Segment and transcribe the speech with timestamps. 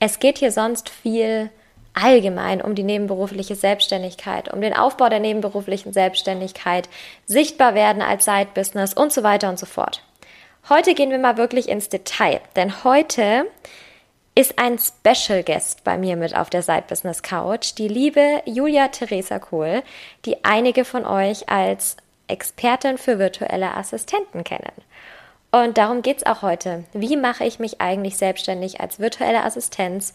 [0.00, 1.50] Es geht hier sonst viel
[1.94, 6.88] allgemein um die nebenberufliche Selbstständigkeit, um den Aufbau der nebenberuflichen Selbstständigkeit,
[7.26, 10.02] sichtbar werden als Side-Business und so weiter und so fort.
[10.68, 13.46] Heute gehen wir mal wirklich ins Detail, denn heute
[14.34, 18.88] ist ein Special Guest bei mir mit auf der Side Business Couch, die liebe Julia
[18.88, 19.82] Theresa Kohl,
[20.24, 21.96] die einige von euch als
[22.28, 24.70] Expertin für virtuelle Assistenten kennen.
[25.50, 26.84] Und darum geht es auch heute.
[26.92, 30.12] Wie mache ich mich eigentlich selbstständig als virtuelle Assistenz?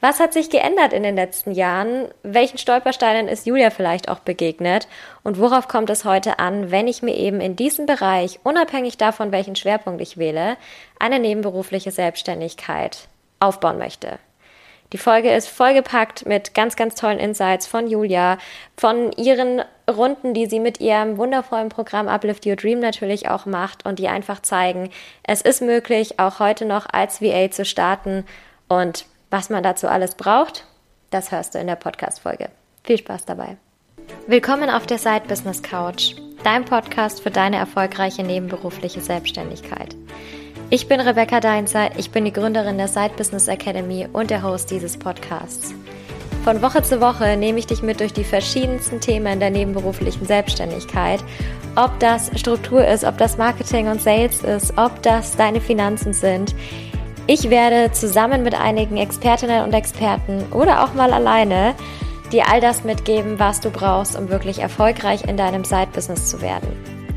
[0.00, 2.08] Was hat sich geändert in den letzten Jahren?
[2.22, 4.86] Welchen Stolpersteinen ist Julia vielleicht auch begegnet?
[5.24, 9.32] Und worauf kommt es heute an, wenn ich mir eben in diesem Bereich, unabhängig davon,
[9.32, 10.56] welchen Schwerpunkt ich wähle,
[11.00, 13.08] eine nebenberufliche Selbstständigkeit
[13.40, 14.18] aufbauen möchte?
[14.92, 18.38] Die Folge ist vollgepackt mit ganz, ganz tollen Insights von Julia,
[18.76, 23.86] von ihren Runden, die sie mit ihrem wundervollen Programm Uplift Your Dream natürlich auch macht
[23.86, 24.90] und die einfach zeigen,
[25.22, 28.24] es ist möglich, auch heute noch als VA zu starten
[28.68, 30.64] und was man dazu alles braucht,
[31.10, 32.48] das hörst du in der Podcast-Folge.
[32.82, 33.56] Viel Spaß dabei.
[34.26, 39.96] Willkommen auf der Side Business Couch, dein Podcast für deine erfolgreiche nebenberufliche Selbstständigkeit.
[40.68, 44.72] Ich bin Rebecca Deinzer, ich bin die Gründerin der Side Business Academy und der Host
[44.72, 45.74] dieses Podcasts.
[46.46, 51.18] Von Woche zu Woche nehme ich dich mit durch die verschiedensten Themen der nebenberuflichen Selbstständigkeit.
[51.74, 56.54] Ob das Struktur ist, ob das Marketing und Sales ist, ob das deine Finanzen sind.
[57.26, 61.74] Ich werde zusammen mit einigen Expertinnen und Experten oder auch mal alleine
[62.30, 66.68] dir all das mitgeben, was du brauchst, um wirklich erfolgreich in deinem Side-Business zu werden.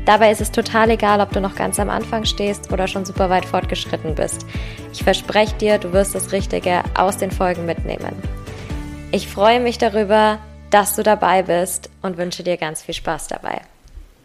[0.06, 3.30] Dabei ist es total egal, ob du noch ganz am Anfang stehst oder schon super
[3.30, 4.44] weit fortgeschritten bist.
[4.92, 8.39] Ich verspreche dir, du wirst das Richtige aus den Folgen mitnehmen.
[9.12, 10.38] Ich freue mich darüber,
[10.70, 13.62] dass du dabei bist und wünsche dir ganz viel Spaß dabei.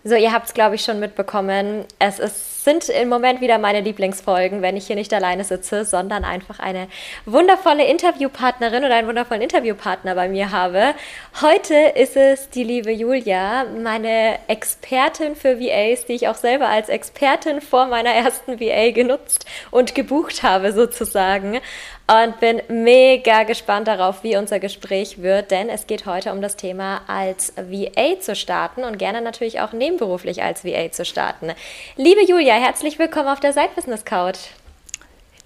[0.03, 1.85] So, ihr habt es, glaube ich, schon mitbekommen.
[1.97, 6.23] Es ist, sind im Moment wieder meine Lieblingsfolgen, wenn ich hier nicht alleine sitze, sondern
[6.23, 6.87] einfach eine
[7.25, 10.93] wundervolle Interviewpartnerin oder einen wundervollen Interviewpartner bei mir habe.
[11.41, 16.89] Heute ist es die liebe Julia, meine Expertin für VAs, die ich auch selber als
[16.89, 21.61] Expertin vor meiner ersten VA genutzt und gebucht habe, sozusagen
[22.07, 26.55] und bin mega gespannt darauf, wie unser Gespräch wird, denn es geht heute um das
[26.55, 31.51] Thema als VA zu starten und gerne natürlich auch nebenberuflich als VA zu starten.
[31.95, 34.37] Liebe Julia, herzlich willkommen auf der Side Business Couch.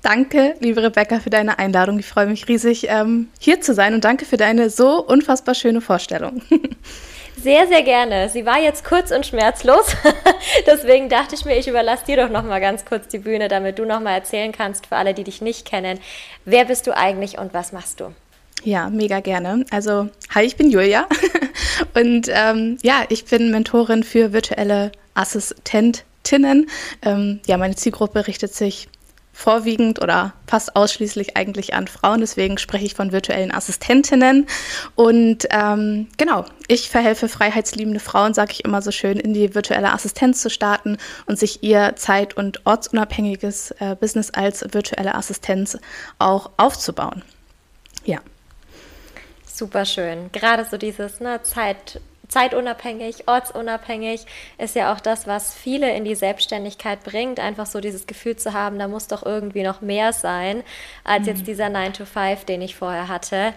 [0.02, 2.00] Danke, liebe Rebecca, für deine Einladung.
[2.00, 5.81] Ich freue mich riesig, ähm, hier zu sein und danke für deine so unfassbar schöne
[5.81, 6.42] Vorstellung.
[7.41, 8.29] Sehr, sehr gerne.
[8.29, 9.95] Sie war jetzt kurz und schmerzlos.
[10.67, 13.79] Deswegen dachte ich mir, ich überlasse dir doch noch mal ganz kurz die Bühne, damit
[13.79, 16.00] du noch mal erzählen kannst für alle, die dich nicht kennen.
[16.45, 18.13] Wer bist du eigentlich und was machst du?
[18.63, 19.66] Ja, mega gerne.
[19.72, 21.07] Also, hi, ich bin Julia
[21.94, 26.69] und ähm, ja, ich bin Mentorin für virtuelle Assistentinnen.
[27.03, 28.89] Ähm, ja, meine Zielgruppe richtet sich
[29.39, 32.19] vorwiegend oder fast ausschließlich eigentlich an Frauen.
[32.19, 34.47] Deswegen spreche ich von virtuellen Assistentinnen.
[34.95, 39.94] Und ähm, genau, ich verhelfe freiheitsliebende Frauen, sage ich immer so schön, in die virtuelle
[39.94, 45.77] Assistenz zu starten und sich ihr zeit- und ortsunabhängiges äh, Business als virtuelle Assistenz
[46.17, 47.23] auch aufzubauen.
[48.03, 48.19] Ja.
[49.45, 50.31] Super schön.
[50.33, 54.25] Gerade so dieses ne, Zeit, zeitunabhängig, ortsunabhängig
[54.57, 57.40] ist ja auch das, was viele in die Selbstständigkeit bringt.
[57.40, 60.63] Einfach so dieses Gefühl zu haben, da muss doch irgendwie noch mehr sein
[61.03, 61.28] als mhm.
[61.28, 63.53] jetzt dieser 9 to 5, den ich vorher hatte.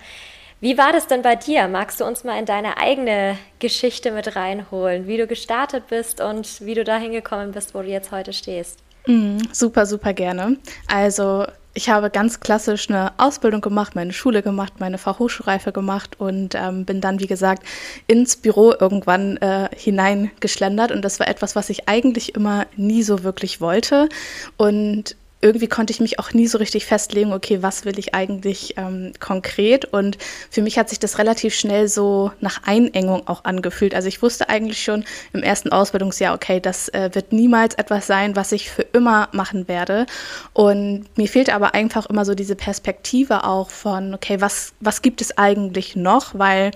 [0.60, 1.66] Wie war das denn bei dir?
[1.66, 6.64] Magst du uns mal in deine eigene Geschichte mit reinholen, wie du gestartet bist und
[6.64, 8.78] wie du da hingekommen bist, wo du jetzt heute stehst?
[9.06, 10.58] Mm, super, super gerne.
[10.86, 16.54] Also ich habe ganz klassisch eine Ausbildung gemacht, meine Schule gemacht, meine Fachhochschulreife gemacht und
[16.54, 17.62] ähm, bin dann, wie gesagt,
[18.06, 20.92] ins Büro irgendwann äh, hineingeschlendert.
[20.92, 24.08] Und das war etwas, was ich eigentlich immer nie so wirklich wollte.
[24.56, 28.74] Und irgendwie konnte ich mich auch nie so richtig festlegen, okay, was will ich eigentlich
[28.78, 29.84] ähm, konkret?
[29.84, 30.16] Und
[30.50, 33.94] für mich hat sich das relativ schnell so nach Einengung auch angefühlt.
[33.94, 38.36] Also ich wusste eigentlich schon im ersten Ausbildungsjahr, okay, das äh, wird niemals etwas sein,
[38.36, 40.06] was ich für immer machen werde.
[40.52, 45.20] Und mir fehlte aber einfach immer so diese Perspektive auch von, okay, was, was gibt
[45.20, 46.38] es eigentlich noch?
[46.38, 46.70] Weil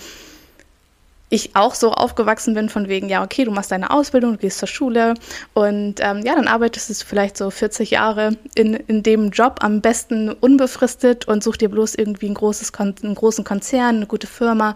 [1.28, 4.58] ich auch so aufgewachsen bin, von wegen, ja, okay, du machst deine Ausbildung, du gehst
[4.58, 5.14] zur Schule
[5.54, 9.80] und ähm, ja, dann arbeitest du vielleicht so 40 Jahre in, in dem Job, am
[9.80, 14.28] besten unbefristet und such dir bloß irgendwie ein großes Kon einen großen Konzern, eine gute
[14.28, 14.74] Firma,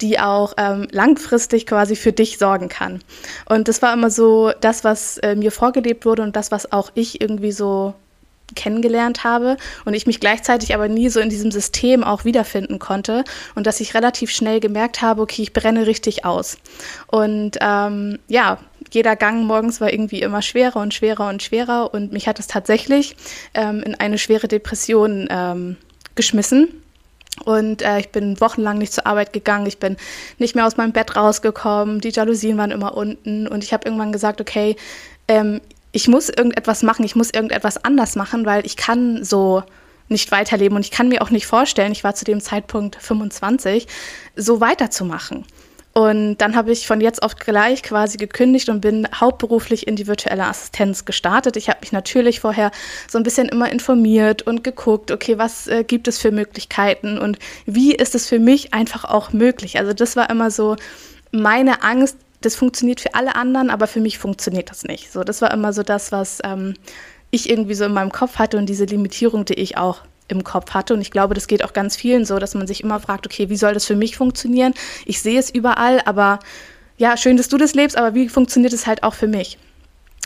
[0.00, 3.00] die auch ähm, langfristig quasi für dich sorgen kann.
[3.48, 6.90] Und das war immer so das, was äh, mir vorgelebt wurde und das, was auch
[6.94, 7.94] ich irgendwie so
[8.54, 13.24] kennengelernt habe und ich mich gleichzeitig aber nie so in diesem System auch wiederfinden konnte
[13.54, 16.58] und dass ich relativ schnell gemerkt habe, okay, ich brenne richtig aus.
[17.06, 18.58] Und ähm, ja,
[18.92, 22.46] jeder Gang morgens war irgendwie immer schwerer und schwerer und schwerer und mich hat es
[22.46, 23.16] tatsächlich
[23.54, 25.76] ähm, in eine schwere Depression ähm,
[26.14, 26.68] geschmissen.
[27.44, 29.96] Und äh, ich bin wochenlang nicht zur Arbeit gegangen, ich bin
[30.38, 34.12] nicht mehr aus meinem Bett rausgekommen, die Jalousien waren immer unten und ich habe irgendwann
[34.12, 34.76] gesagt, okay,
[35.28, 35.60] ähm,
[35.92, 39.62] ich muss irgendetwas machen, ich muss irgendetwas anders machen, weil ich kann so
[40.08, 43.86] nicht weiterleben und ich kann mir auch nicht vorstellen, ich war zu dem Zeitpunkt 25,
[44.36, 45.46] so weiterzumachen.
[45.94, 50.06] Und dann habe ich von jetzt auf gleich quasi gekündigt und bin hauptberuflich in die
[50.06, 51.56] virtuelle Assistenz gestartet.
[51.58, 52.70] Ich habe mich natürlich vorher
[53.08, 57.38] so ein bisschen immer informiert und geguckt, okay, was äh, gibt es für Möglichkeiten und
[57.66, 59.78] wie ist es für mich einfach auch möglich.
[59.78, 60.76] Also das war immer so
[61.30, 65.12] meine Angst, das funktioniert für alle anderen, aber für mich funktioniert das nicht.
[65.12, 66.74] So, das war immer so das, was ähm,
[67.30, 70.72] ich irgendwie so in meinem Kopf hatte und diese Limitierung, die ich auch im Kopf
[70.72, 70.94] hatte.
[70.94, 73.48] Und ich glaube, das geht auch ganz vielen so, dass man sich immer fragt, okay,
[73.48, 74.74] wie soll das für mich funktionieren?
[75.06, 76.38] Ich sehe es überall, aber
[76.98, 79.58] ja, schön, dass du das lebst, aber wie funktioniert es halt auch für mich?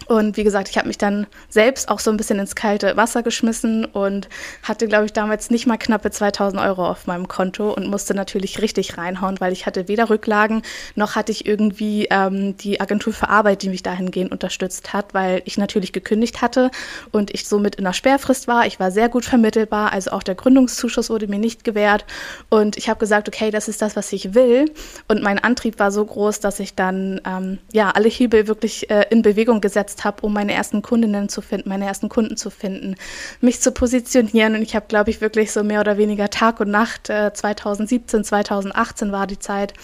[0.06, 3.23] Und wie gesagt, ich habe mich dann selbst auch so ein bisschen ins kalte Wasser
[3.23, 4.29] geschmissen und
[4.62, 8.61] hatte, glaube ich, damals nicht mal knappe 2000 Euro auf meinem Konto und musste natürlich
[8.62, 10.62] richtig reinhauen, weil ich hatte weder Rücklagen
[10.94, 15.43] noch hatte ich irgendwie ähm, die Agentur für Arbeit, die mich dahingehend unterstützt hat, weil
[15.44, 16.70] ich natürlich gekündigt hatte
[17.12, 18.67] und ich somit in der Sperrfrist war.
[18.67, 22.05] Ich war sehr gut vermittelbar, also auch der Gründungszuschuss wurde mir nicht gewährt
[22.49, 24.70] und ich habe gesagt, okay, das ist das, was ich will.
[25.09, 29.06] Und mein Antrieb war so groß, dass ich dann ähm, ja alle Hebel wirklich äh,
[29.11, 32.51] in Bewegung gesetzt eingesetzt habe, um meine ersten Kundinnen zu finden, meine ersten Kunden zu
[32.51, 32.97] finden,
[33.41, 34.55] mich zu positionieren.
[34.55, 38.25] Und ich habe, glaube ich, wirklich so mehr oder weniger Tag und Nacht, äh, 2017,
[38.25, 39.75] 2018 war die Zeit,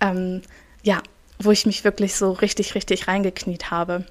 [0.00, 0.42] ähm,
[0.82, 1.02] ja,
[1.38, 4.04] wo ich mich wirklich so richtig, richtig reingekniet habe.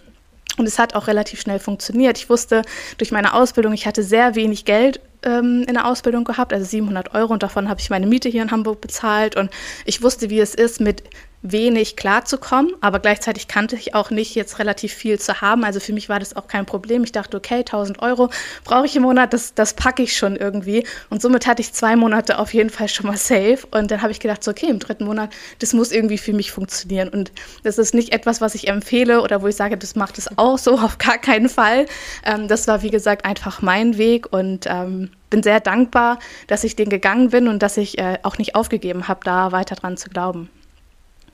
[0.58, 2.18] Und es hat auch relativ schnell funktioniert.
[2.18, 2.62] Ich wusste
[2.98, 7.14] durch meine Ausbildung, ich hatte sehr wenig Geld ähm, in der Ausbildung gehabt, also 700
[7.14, 9.50] Euro und davon habe ich meine Miete hier in Hamburg bezahlt und
[9.86, 11.04] ich wusste, wie es ist, mit
[11.52, 15.64] wenig klarzukommen, aber gleichzeitig kannte ich auch nicht, jetzt relativ viel zu haben.
[15.64, 17.04] Also für mich war das auch kein Problem.
[17.04, 18.30] Ich dachte, okay, 1000 Euro
[18.64, 20.86] brauche ich im Monat, das, das packe ich schon irgendwie.
[21.10, 23.60] Und somit hatte ich zwei Monate auf jeden Fall schon mal safe.
[23.72, 26.52] Und dann habe ich gedacht, so, okay, im dritten Monat, das muss irgendwie für mich
[26.52, 27.10] funktionieren.
[27.10, 27.32] Und
[27.64, 30.58] das ist nicht etwas, was ich empfehle oder wo ich sage, das macht es auch
[30.58, 31.86] so, auf gar keinen Fall.
[32.26, 36.76] Ähm, das war, wie gesagt, einfach mein Weg und ähm, bin sehr dankbar, dass ich
[36.76, 40.10] den gegangen bin und dass ich äh, auch nicht aufgegeben habe, da weiter dran zu
[40.10, 40.50] glauben.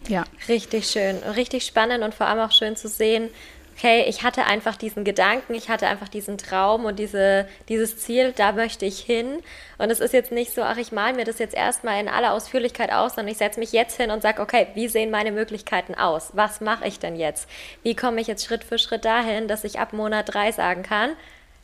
[0.07, 0.23] Ja.
[0.47, 3.29] Richtig schön, richtig spannend und vor allem auch schön zu sehen,
[3.81, 8.31] okay, ich hatte einfach diesen Gedanken, ich hatte einfach diesen Traum und diese, dieses Ziel,
[8.35, 9.39] da möchte ich hin.
[9.79, 12.33] Und es ist jetzt nicht so, ach, ich male mir das jetzt erstmal in aller
[12.33, 15.95] Ausführlichkeit aus, sondern ich setze mich jetzt hin und sage, okay, wie sehen meine Möglichkeiten
[15.95, 16.29] aus?
[16.33, 17.49] Was mache ich denn jetzt?
[17.81, 21.11] Wie komme ich jetzt Schritt für Schritt dahin, dass ich ab Monat drei sagen kann,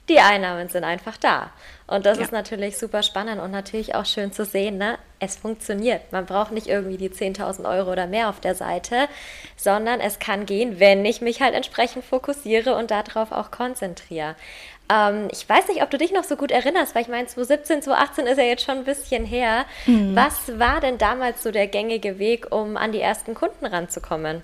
[0.09, 1.51] die Einnahmen sind einfach da.
[1.87, 2.25] Und das ja.
[2.25, 4.97] ist natürlich super spannend und natürlich auch schön zu sehen, ne?
[5.19, 6.11] es funktioniert.
[6.11, 9.07] Man braucht nicht irgendwie die 10.000 Euro oder mehr auf der Seite,
[9.55, 14.35] sondern es kann gehen, wenn ich mich halt entsprechend fokussiere und darauf auch konzentriere.
[14.91, 17.81] Ähm, ich weiß nicht, ob du dich noch so gut erinnerst, weil ich meine, 2017,
[17.83, 19.65] 2018 ist ja jetzt schon ein bisschen her.
[19.85, 20.15] Mhm.
[20.15, 24.43] Was war denn damals so der gängige Weg, um an die ersten Kunden ranzukommen?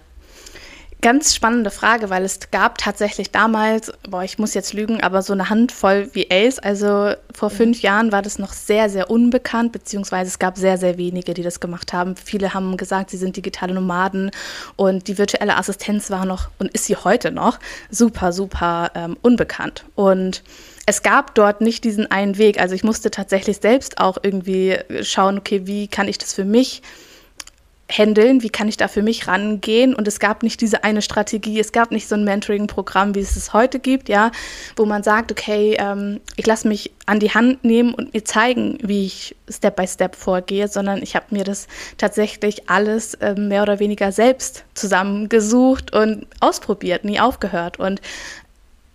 [1.03, 5.33] Ganz spannende Frage, weil es gab tatsächlich damals, boah, ich muss jetzt lügen, aber so
[5.33, 6.59] eine Handvoll VAs.
[6.59, 7.55] Also vor mhm.
[7.55, 11.43] fünf Jahren war das noch sehr, sehr unbekannt, beziehungsweise es gab sehr, sehr wenige, die
[11.43, 12.15] das gemacht haben.
[12.15, 14.31] Viele haben gesagt, sie sind digitale Nomaden
[14.77, 17.59] und die virtuelle Assistenz war noch und ist sie heute noch
[17.91, 19.83] super, super ähm, unbekannt.
[19.95, 20.41] Und
[20.85, 22.61] es gab dort nicht diesen einen Weg.
[22.61, 26.81] Also ich musste tatsächlich selbst auch irgendwie schauen, okay, wie kann ich das für mich
[27.91, 29.93] handeln, wie kann ich da für mich rangehen?
[29.93, 33.35] Und es gab nicht diese eine Strategie, es gab nicht so ein Mentoring-Programm, wie es
[33.35, 34.31] es heute gibt, ja,
[34.75, 38.77] wo man sagt, okay, ähm, ich lasse mich an die Hand nehmen und mir zeigen,
[38.81, 43.61] wie ich Step by Step vorgehe, sondern ich habe mir das tatsächlich alles äh, mehr
[43.61, 47.79] oder weniger selbst zusammengesucht und ausprobiert, nie aufgehört.
[47.79, 48.01] Und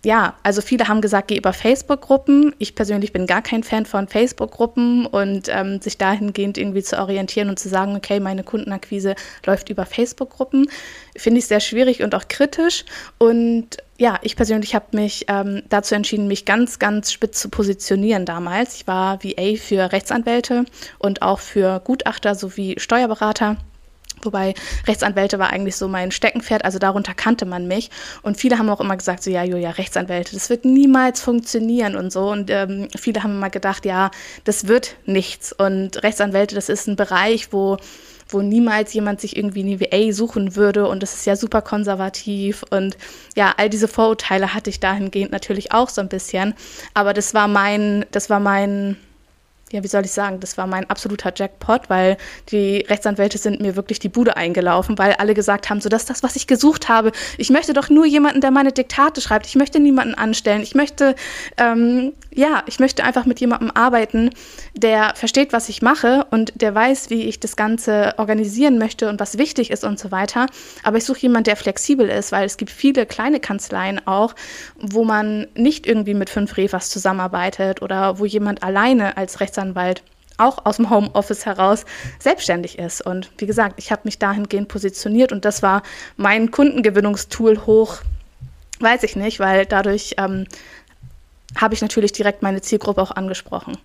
[0.05, 2.55] ja, also viele haben gesagt, geh über Facebook-Gruppen.
[2.57, 7.49] Ich persönlich bin gar kein Fan von Facebook-Gruppen und ähm, sich dahingehend irgendwie zu orientieren
[7.49, 9.15] und zu sagen, okay, meine Kundenakquise
[9.45, 10.69] läuft über Facebook-Gruppen,
[11.17, 12.85] finde ich sehr schwierig und auch kritisch.
[13.17, 18.23] Und ja, ich persönlich habe mich ähm, dazu entschieden, mich ganz, ganz spitz zu positionieren
[18.25, 18.75] damals.
[18.75, 20.63] Ich war VA für Rechtsanwälte
[20.99, 23.57] und auch für Gutachter sowie Steuerberater.
[24.23, 24.53] Wobei
[24.87, 27.89] Rechtsanwälte war eigentlich so mein Steckenpferd, also darunter kannte man mich.
[28.21, 32.11] Und viele haben auch immer gesagt, so ja, Julia, Rechtsanwälte, das wird niemals funktionieren und
[32.11, 32.29] so.
[32.29, 34.11] Und ähm, viele haben immer gedacht, ja,
[34.43, 35.53] das wird nichts.
[35.53, 37.77] Und Rechtsanwälte, das ist ein Bereich, wo
[38.31, 42.63] wo niemals jemand sich irgendwie eine VA suchen würde und das ist ja super konservativ
[42.69, 42.97] und
[43.35, 46.53] ja, all diese Vorurteile hatte ich dahingehend natürlich auch so ein bisschen,
[46.93, 48.97] aber das war mein, das war mein
[49.71, 52.17] ja, wie soll ich sagen, das war mein absoluter Jackpot, weil
[52.51, 56.09] die Rechtsanwälte sind mir wirklich die Bude eingelaufen, weil alle gesagt haben, so das ist
[56.09, 57.11] das, was ich gesucht habe.
[57.37, 59.45] Ich möchte doch nur jemanden, der meine Diktate schreibt.
[59.45, 60.61] Ich möchte niemanden anstellen.
[60.61, 61.15] Ich möchte,
[61.57, 64.31] ähm, ja, ich möchte einfach mit jemandem arbeiten,
[64.73, 69.19] der versteht, was ich mache und der weiß, wie ich das Ganze organisieren möchte und
[69.19, 70.47] was wichtig ist und so weiter.
[70.83, 74.33] Aber ich suche jemanden, der flexibel ist, weil es gibt viele kleine Kanzleien auch,
[74.79, 80.03] wo man nicht irgendwie mit fünf Refers zusammenarbeitet oder wo jemand alleine als Rechtsanwalt Rechtsanwalt
[80.37, 81.83] auch aus dem Homeoffice heraus
[82.17, 83.05] selbstständig ist.
[83.05, 85.83] Und wie gesagt, ich habe mich dahingehend positioniert und das war
[86.15, 87.97] mein Kundengewinnungstool hoch,
[88.79, 90.47] weiß ich nicht, weil dadurch ähm,
[91.57, 93.77] habe ich natürlich direkt meine Zielgruppe auch angesprochen.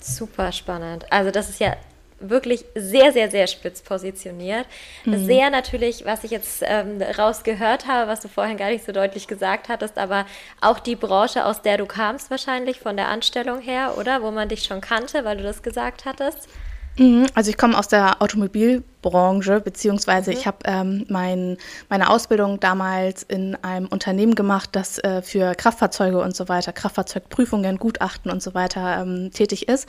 [0.00, 1.06] Super spannend.
[1.12, 1.76] Also das ist ja
[2.20, 4.66] wirklich sehr, sehr, sehr spitz positioniert.
[5.04, 5.26] Mhm.
[5.26, 9.28] Sehr natürlich, was ich jetzt ähm, rausgehört habe, was du vorhin gar nicht so deutlich
[9.28, 10.26] gesagt hattest, aber
[10.60, 14.22] auch die Branche, aus der du kamst wahrscheinlich von der Anstellung her, oder?
[14.22, 16.48] Wo man dich schon kannte, weil du das gesagt hattest.
[16.98, 20.36] Mhm, also ich komme aus der Automobilbranche, beziehungsweise mhm.
[20.36, 21.58] ich habe ähm, mein,
[21.90, 27.76] meine Ausbildung damals in einem Unternehmen gemacht, das äh, für Kraftfahrzeuge und so weiter, Kraftfahrzeugprüfungen,
[27.76, 29.86] Gutachten und so weiter ähm, tätig ist.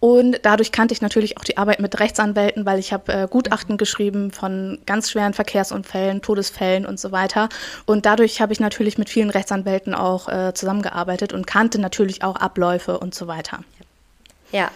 [0.00, 3.74] Und dadurch kannte ich natürlich auch die Arbeit mit Rechtsanwälten, weil ich habe äh, Gutachten
[3.74, 3.78] mhm.
[3.78, 7.50] geschrieben von ganz schweren Verkehrsunfällen, Todesfällen und so weiter.
[7.84, 12.36] Und dadurch habe ich natürlich mit vielen Rechtsanwälten auch äh, zusammengearbeitet und kannte natürlich auch
[12.36, 13.60] Abläufe und so weiter.
[14.52, 14.70] Ja,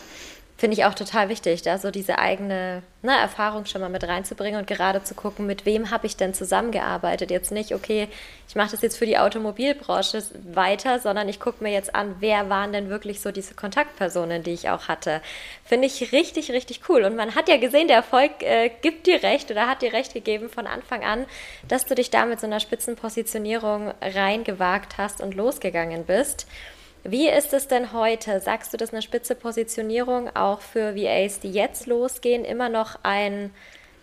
[0.61, 4.61] finde ich auch total wichtig, da so diese eigene ne, Erfahrung schon mal mit reinzubringen
[4.61, 7.31] und gerade zu gucken, mit wem habe ich denn zusammengearbeitet.
[7.31, 8.09] Jetzt nicht, okay,
[8.47, 12.51] ich mache das jetzt für die Automobilbranche weiter, sondern ich gucke mir jetzt an, wer
[12.51, 15.23] waren denn wirklich so diese Kontaktpersonen, die ich auch hatte.
[15.65, 17.05] Finde ich richtig, richtig cool.
[17.05, 20.13] Und man hat ja gesehen, der Erfolg äh, gibt dir recht oder hat dir recht
[20.13, 21.25] gegeben von Anfang an,
[21.69, 26.47] dass du dich da mit so einer Spitzenpositionierung reingewagt hast und losgegangen bist.
[27.05, 28.41] Wie ist es denn heute?
[28.41, 33.51] Sagst du, dass eine spitze Positionierung auch für VAs, die jetzt losgehen, immer noch ein,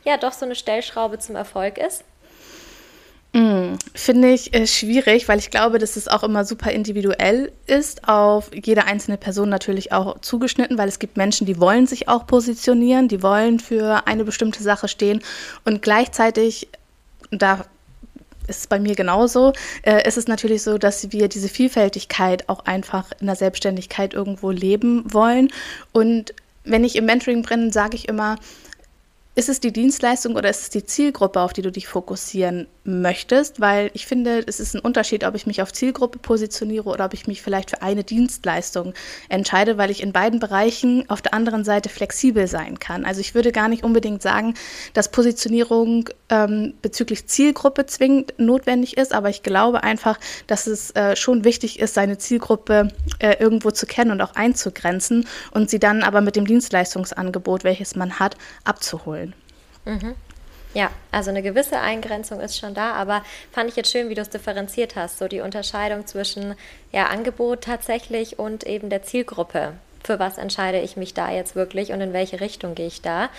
[0.03, 2.03] ja, doch so eine Stellschraube zum Erfolg ist?
[3.33, 8.07] Mm, Finde ich äh, schwierig, weil ich glaube, dass es auch immer super individuell ist,
[8.07, 12.25] auf jede einzelne Person natürlich auch zugeschnitten, weil es gibt Menschen, die wollen sich auch
[12.25, 15.21] positionieren, die wollen für eine bestimmte Sache stehen
[15.65, 16.69] und gleichzeitig,
[17.29, 17.65] da
[18.47, 19.53] ist bei mir genauso.
[19.83, 24.51] Äh, ist es natürlich so, dass wir diese Vielfältigkeit auch einfach in der Selbstständigkeit irgendwo
[24.51, 25.49] leben wollen.
[25.91, 28.37] Und wenn ich im Mentoring bin, sage ich immer,
[29.37, 33.61] ist es die Dienstleistung oder ist es die Zielgruppe, auf die du dich fokussieren möchtest?
[33.61, 37.13] Weil ich finde, es ist ein Unterschied, ob ich mich auf Zielgruppe positioniere oder ob
[37.13, 38.95] ich mich vielleicht für eine Dienstleistung
[39.29, 43.05] entscheide, weil ich in beiden Bereichen auf der anderen Seite flexibel sein kann.
[43.05, 44.55] Also ich würde gar nicht unbedingt sagen,
[44.95, 51.15] dass Positionierung ähm, bezüglich Zielgruppe zwingend notwendig ist, aber ich glaube einfach, dass es äh,
[51.15, 52.87] schon wichtig ist, seine Zielgruppe
[53.19, 57.95] äh, irgendwo zu kennen und auch einzugrenzen und sie dann aber mit dem Dienstleistungsangebot, welches
[57.95, 59.26] man hat, abzuholen.
[59.87, 60.15] Mhm.
[60.73, 64.21] Ja, also eine gewisse Eingrenzung ist schon da, aber fand ich jetzt schön, wie du
[64.21, 66.55] es differenziert hast, so die Unterscheidung zwischen
[66.91, 69.73] ja, Angebot tatsächlich und eben der Zielgruppe.
[70.03, 73.29] Für was entscheide ich mich da jetzt wirklich und in welche Richtung gehe ich da?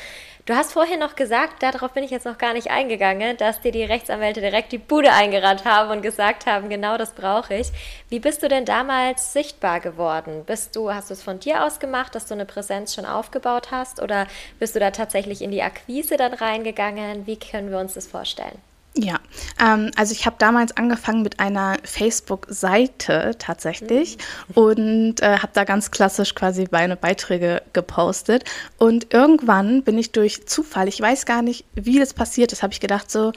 [0.49, 3.71] Du hast vorhin noch gesagt, darauf bin ich jetzt noch gar nicht eingegangen, dass dir
[3.71, 7.71] die Rechtsanwälte direkt die Bude eingerannt haben und gesagt haben, genau das brauche ich.
[8.09, 10.45] Wie bist du denn damals sichtbar geworden?
[10.47, 13.71] Bist du, hast du es von dir aus gemacht, dass du eine Präsenz schon aufgebaut
[13.73, 14.27] hast oder
[14.59, 17.27] bist du da tatsächlich in die Akquise dann reingegangen?
[17.27, 18.59] Wie können wir uns das vorstellen?
[19.01, 19.21] Ja,
[19.65, 24.55] ähm, also ich habe damals angefangen mit einer Facebook-Seite tatsächlich mhm.
[24.57, 28.43] und äh, habe da ganz klassisch quasi meine Beiträge gepostet.
[28.77, 32.73] Und irgendwann bin ich durch Zufall, ich weiß gar nicht, wie das passiert ist, habe
[32.73, 33.31] ich gedacht so,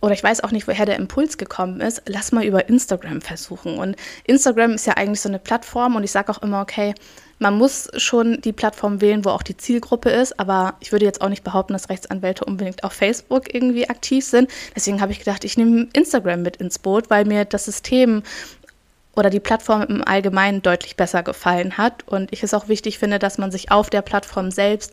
[0.00, 3.78] oder ich weiß auch nicht, woher der Impuls gekommen ist, lass mal über Instagram versuchen.
[3.78, 6.94] Und Instagram ist ja eigentlich so eine Plattform und ich sage auch immer, okay,
[7.38, 11.20] man muss schon die Plattform wählen, wo auch die Zielgruppe ist, aber ich würde jetzt
[11.20, 14.50] auch nicht behaupten, dass Rechtsanwälte unbedingt auf Facebook irgendwie aktiv sind.
[14.74, 18.22] Deswegen habe ich gedacht, ich nehme Instagram mit ins Boot, weil mir das System
[19.14, 23.18] oder die Plattform im Allgemeinen deutlich besser gefallen hat und ich es auch wichtig finde,
[23.18, 24.92] dass man sich auf der Plattform selbst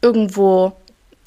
[0.00, 0.72] irgendwo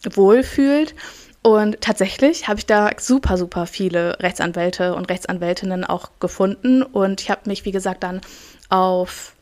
[0.03, 0.95] wohlfühlt.
[1.41, 6.81] Und tatsächlich habe ich da super, super viele Rechtsanwälte und Rechtsanwältinnen auch gefunden.
[6.81, 8.21] Und ich habe mich, wie gesagt, dann
[8.69, 9.34] auf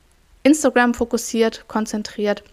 [0.43, 2.43] Instagram fokussiert, konzentriert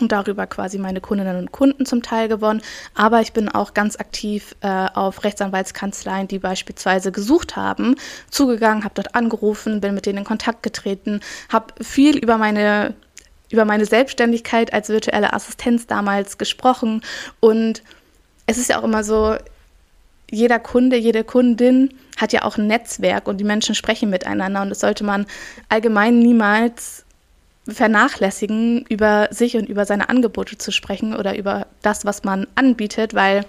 [0.00, 2.62] und darüber quasi meine Kundinnen und Kunden zum Teil gewonnen.
[2.94, 7.96] Aber ich bin auch ganz aktiv äh, auf Rechtsanwaltskanzleien, die beispielsweise gesucht haben,
[8.30, 12.94] zugegangen, habe dort angerufen, bin mit denen in Kontakt getreten, habe viel über meine
[13.50, 17.02] über meine Selbstständigkeit als virtuelle Assistenz damals gesprochen
[17.38, 17.82] und
[18.46, 19.36] es ist ja auch immer so,
[20.30, 24.70] jeder Kunde, jede Kundin hat ja auch ein Netzwerk und die Menschen sprechen miteinander und
[24.70, 25.26] das sollte man
[25.68, 27.04] allgemein niemals
[27.68, 33.14] vernachlässigen, über sich und über seine Angebote zu sprechen oder über das, was man anbietet,
[33.14, 33.44] weil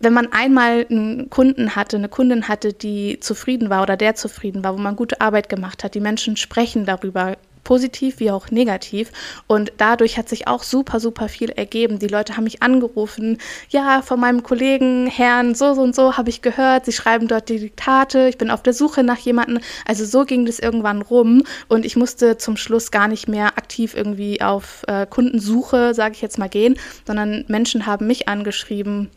[0.00, 4.62] wenn man einmal einen Kunden hatte, eine Kundin hatte, die zufrieden war oder der zufrieden
[4.62, 7.36] war, wo man gute Arbeit gemacht hat, die Menschen sprechen darüber,
[7.68, 9.12] positiv wie auch negativ.
[9.46, 11.98] Und dadurch hat sich auch super, super viel ergeben.
[11.98, 13.36] Die Leute haben mich angerufen,
[13.68, 17.50] ja, von meinem Kollegen Herrn so, so und so habe ich gehört, sie schreiben dort
[17.50, 19.60] die Diktate, ich bin auf der Suche nach jemandem.
[19.86, 23.94] Also so ging das irgendwann rum und ich musste zum Schluss gar nicht mehr aktiv
[23.94, 29.10] irgendwie auf äh, Kundensuche, sage ich jetzt mal, gehen, sondern Menschen haben mich angeschrieben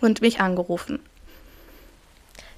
[0.00, 0.98] und mich angerufen.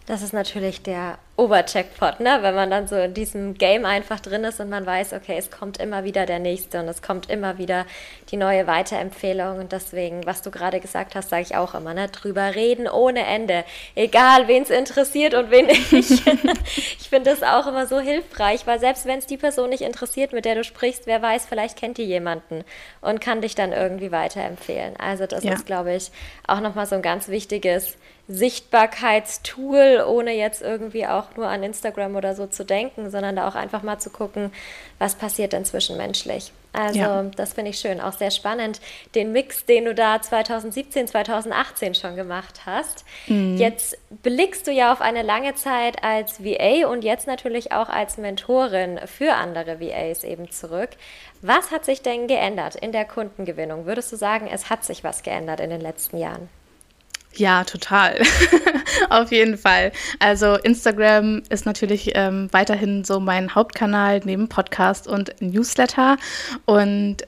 [0.07, 2.38] Das ist natürlich der Obercheckpot, ne?
[2.40, 5.50] wenn man dann so in diesem Game einfach drin ist und man weiß, okay, es
[5.50, 7.85] kommt immer wieder der nächste und es kommt immer wieder
[8.31, 9.59] die neue Weiterempfehlung.
[9.59, 12.09] Und deswegen, was du gerade gesagt hast, sage ich auch immer, ne?
[12.09, 13.64] drüber reden ohne Ende.
[13.95, 15.93] Egal, wen es interessiert und wen nicht.
[16.99, 20.33] ich finde das auch immer so hilfreich, weil selbst wenn es die Person nicht interessiert,
[20.33, 22.64] mit der du sprichst, wer weiß, vielleicht kennt die jemanden
[23.02, 24.97] und kann dich dann irgendwie weiterempfehlen.
[24.97, 25.52] Also das ja.
[25.52, 26.11] ist, glaube ich,
[26.47, 32.35] auch nochmal so ein ganz wichtiges Sichtbarkeitstool, ohne jetzt irgendwie auch nur an Instagram oder
[32.35, 34.52] so zu denken, sondern da auch einfach mal zu gucken,
[34.99, 36.52] was passiert denn zwischenmenschlich.
[36.76, 37.23] Also ja.
[37.37, 38.83] das finde ich schön, auch sehr spannend,
[39.14, 43.06] den Mix, den du da 2017, 2018 schon gemacht hast.
[43.28, 43.56] Mhm.
[43.56, 48.18] Jetzt blickst du ja auf eine lange Zeit als VA und jetzt natürlich auch als
[48.18, 50.90] Mentorin für andere VAs eben zurück.
[51.40, 53.87] Was hat sich denn geändert in der Kundengewinnung?
[53.87, 56.50] Würdest du sagen, es hat sich was geändert in den letzten Jahren?
[57.37, 58.21] Ja, total.
[59.11, 59.93] Auf jeden Fall.
[60.19, 66.16] Also Instagram ist natürlich ähm, weiterhin so mein Hauptkanal neben Podcast und Newsletter.
[66.64, 67.26] Und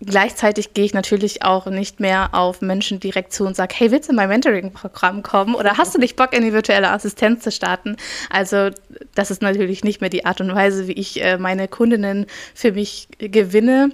[0.00, 4.08] gleichzeitig gehe ich natürlich auch nicht mehr auf Menschen direkt zu und sage, hey, willst
[4.08, 7.50] du in mein Mentoring-Programm kommen oder hast du nicht Bock, in die virtuelle Assistenz zu
[7.50, 7.96] starten?
[8.30, 8.70] Also
[9.14, 12.72] das ist natürlich nicht mehr die Art und Weise, wie ich äh, meine Kundinnen für
[12.72, 13.90] mich gewinne.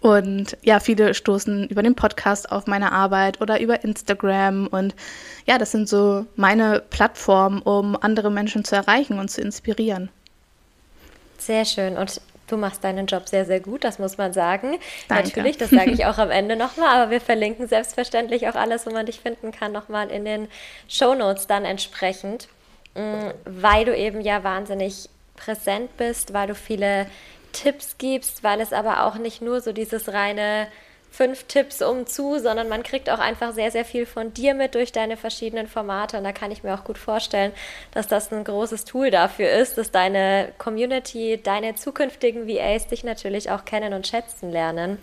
[0.00, 4.68] Und ja, viele stoßen über den Podcast auf meine Arbeit oder über Instagram.
[4.68, 4.94] Und
[5.46, 10.08] ja, das sind so meine Plattformen, um andere Menschen zu erreichen und zu inspirieren.
[11.38, 11.96] Sehr schön.
[11.96, 14.78] Und du machst deinen Job sehr, sehr gut, das muss man sagen.
[15.08, 15.28] Danke.
[15.28, 18.90] Natürlich, das sage ich auch am Ende nochmal, aber wir verlinken selbstverständlich auch alles, wo
[18.90, 20.48] man dich finden kann, nochmal in den
[20.88, 22.48] Show Notes dann entsprechend,
[22.94, 27.06] mm, weil du eben ja wahnsinnig präsent bist, weil du viele
[27.52, 30.68] Tipps gibst, weil es aber auch nicht nur so dieses reine
[31.10, 34.74] fünf Tipps um zu, sondern man kriegt auch einfach sehr, sehr viel von dir mit
[34.74, 36.18] durch deine verschiedenen Formate.
[36.18, 37.52] Und da kann ich mir auch gut vorstellen,
[37.92, 43.50] dass das ein großes Tool dafür ist, dass deine Community, deine zukünftigen VAs dich natürlich
[43.50, 44.98] auch kennen und schätzen lernen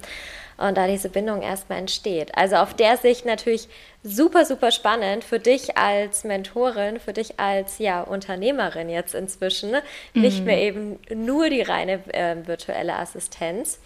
[0.58, 2.38] und da diese Bindung erstmal entsteht.
[2.38, 3.68] Also auf der Sicht natürlich
[4.04, 9.72] super, super spannend für dich als Mentorin, für dich als ja, Unternehmerin jetzt inzwischen,
[10.14, 10.22] mhm.
[10.22, 13.80] nicht mehr eben nur die reine äh, virtuelle Assistenz.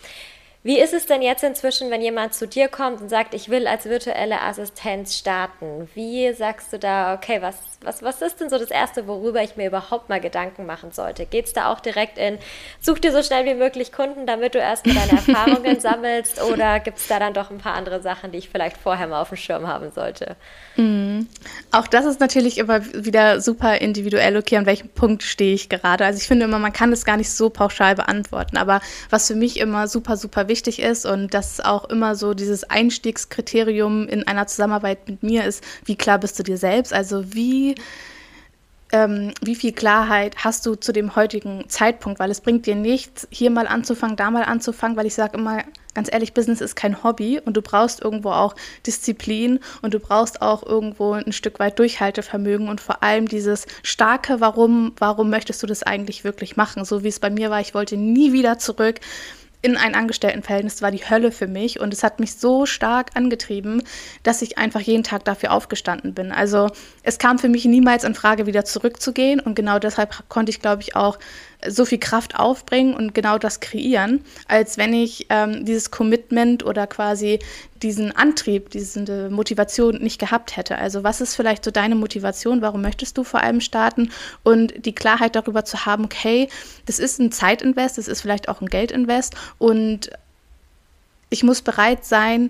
[0.62, 3.65] Wie ist es denn jetzt inzwischen, wenn jemand zu dir kommt und sagt, ich will
[3.65, 5.89] als virtuelle Assistenz starten?
[5.95, 9.55] Wie sagst du da, okay, was, was, was ist denn so das Erste, worüber ich
[9.55, 11.25] mir überhaupt mal Gedanken machen sollte?
[11.25, 12.37] Geht es da auch direkt in,
[12.81, 16.41] such dir so schnell wie möglich Kunden, damit du erstmal deine Erfahrungen sammelst?
[16.43, 19.21] Oder gibt es da dann doch ein paar andere Sachen, die ich vielleicht vorher mal
[19.21, 20.35] auf dem Schirm haben sollte?
[20.75, 21.27] Mhm.
[21.71, 26.03] Auch das ist natürlich immer wieder super individuell, okay, an welchem Punkt stehe ich gerade.
[26.03, 28.57] Also ich finde immer, man kann das gar nicht so pauschal beantworten.
[28.57, 32.69] Aber was für mich immer super, super wichtig ist und das auch immer so dieses
[32.69, 36.91] Einstiegskriterium in einer Zusammenarbeit mit mir ist, wie klar bist du dir selbst?
[36.91, 37.68] Also wie
[38.91, 43.27] ähm, wie viel Klarheit hast du zu dem heutigen Zeitpunkt, weil es bringt dir nichts,
[43.29, 47.03] hier mal anzufangen, da mal anzufangen, weil ich sage immer, ganz ehrlich, Business ist kein
[47.03, 48.55] Hobby und du brauchst irgendwo auch
[48.88, 54.39] Disziplin und du brauchst auch irgendwo ein Stück weit Durchhaltevermögen und vor allem dieses starke,
[54.39, 56.84] warum, warum möchtest du das eigentlich wirklich machen?
[56.84, 58.99] So wie es bei mir war, ich wollte nie wieder zurück
[59.62, 63.84] in ein Angestelltenverhältnis war die Hölle für mich und es hat mich so stark angetrieben,
[64.24, 66.32] dass ich einfach jeden Tag dafür aufgestanden bin.
[66.32, 66.69] Also
[67.04, 70.82] es kam für mich niemals in Frage, wieder zurückzugehen und genau deshalb konnte ich, glaube
[70.82, 71.19] ich, auch
[71.67, 76.88] so viel Kraft aufbringen und genau das kreieren, als wenn ich ähm, dieses Commitment oder
[76.88, 77.39] quasi
[77.82, 80.78] diesen Antrieb, diese Motivation nicht gehabt hätte.
[80.78, 82.62] Also was ist vielleicht so deine Motivation?
[82.62, 84.12] Warum möchtest du vor allem starten?
[84.43, 86.48] Und die Klarheit darüber zu haben, okay,
[86.86, 90.10] das ist ein Zeitinvest, das ist vielleicht auch ein Geldinvest und
[91.30, 92.50] ich muss bereit sein,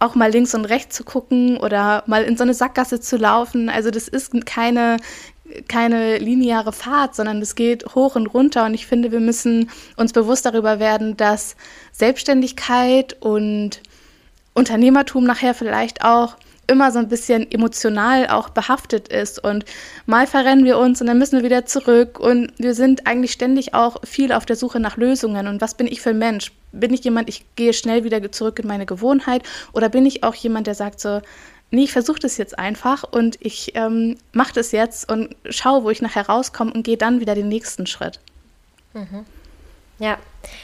[0.00, 3.68] auch mal links und rechts zu gucken oder mal in so eine Sackgasse zu laufen.
[3.68, 4.98] Also das ist keine,
[5.68, 8.66] keine lineare Fahrt, sondern es geht hoch und runter.
[8.66, 11.56] Und ich finde, wir müssen uns bewusst darüber werden, dass
[11.92, 13.80] Selbstständigkeit und
[14.54, 16.36] Unternehmertum nachher vielleicht auch
[16.68, 19.64] immer so ein bisschen emotional auch behaftet ist und
[20.06, 23.74] mal verrennen wir uns und dann müssen wir wieder zurück und wir sind eigentlich ständig
[23.74, 26.52] auch viel auf der Suche nach Lösungen und was bin ich für ein Mensch?
[26.70, 30.34] Bin ich jemand, ich gehe schnell wieder zurück in meine Gewohnheit oder bin ich auch
[30.34, 31.22] jemand, der sagt so,
[31.70, 35.90] nee, ich versuche das jetzt einfach und ich ähm, mache das jetzt und schaue, wo
[35.90, 38.20] ich nachher rauskomme und gehe dann wieder den nächsten Schritt.
[38.94, 39.24] Mhm.
[39.98, 40.18] Ja,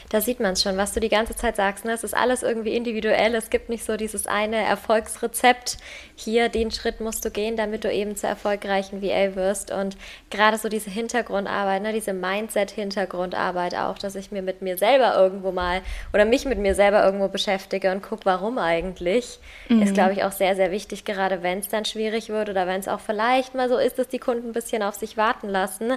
[0.09, 1.85] da sieht man es schon, was du die ganze Zeit sagst.
[1.85, 1.91] Ne?
[1.91, 3.35] Es ist alles irgendwie individuell.
[3.35, 5.77] Es gibt nicht so dieses eine Erfolgsrezept.
[6.15, 9.71] Hier, den Schritt musst du gehen, damit du eben zur erfolgreichen VA wirst.
[9.71, 9.97] Und
[10.29, 11.93] gerade so diese Hintergrundarbeit, ne?
[11.93, 15.81] diese Mindset-Hintergrundarbeit auch, dass ich mir mit mir selber irgendwo mal
[16.13, 19.81] oder mich mit mir selber irgendwo beschäftige und gucke, warum eigentlich, mhm.
[19.81, 22.79] ist, glaube ich, auch sehr, sehr wichtig, gerade wenn es dann schwierig wird oder wenn
[22.79, 25.93] es auch vielleicht mal so ist, dass die Kunden ein bisschen auf sich warten lassen,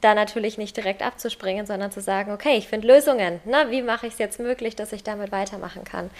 [0.00, 3.40] da natürlich nicht direkt abzuspringen, sondern zu sagen, okay, ich finde sind Lösungen.
[3.44, 3.66] Ne?
[3.70, 6.10] Wie mache ich es jetzt möglich, dass ich damit weitermachen kann?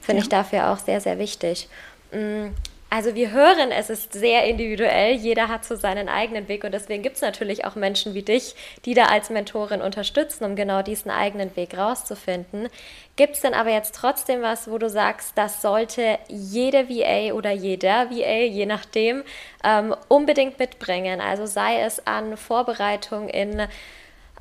[0.00, 0.22] Finde ja.
[0.24, 1.68] ich dafür auch sehr, sehr wichtig.
[2.12, 2.48] Mm,
[2.90, 7.02] also wir hören, es ist sehr individuell, jeder hat so seinen eigenen Weg und deswegen
[7.02, 11.10] gibt es natürlich auch Menschen wie dich, die da als Mentorin unterstützen, um genau diesen
[11.10, 12.68] eigenen Weg rauszufinden.
[13.16, 17.52] Gibt es denn aber jetzt trotzdem was, wo du sagst, das sollte jede VA oder
[17.52, 19.22] jeder VA, je nachdem,
[19.64, 21.22] ähm, unbedingt mitbringen?
[21.22, 23.68] Also sei es an Vorbereitung in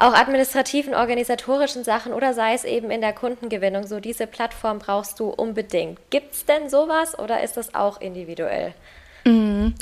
[0.02, 5.20] auch administrativen, organisatorischen Sachen oder sei es eben in der Kundengewinnung, so diese Plattform brauchst
[5.20, 6.00] du unbedingt.
[6.10, 8.74] Gibt es denn sowas oder ist das auch individuell?
[9.26, 9.76] Mhm.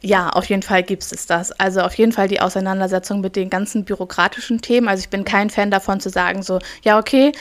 [0.00, 1.50] Ja, auf jeden Fall gibt es das.
[1.58, 4.86] Also auf jeden Fall die Auseinandersetzung mit den ganzen bürokratischen Themen.
[4.86, 7.32] Also ich bin kein Fan davon zu sagen, so, ja, okay,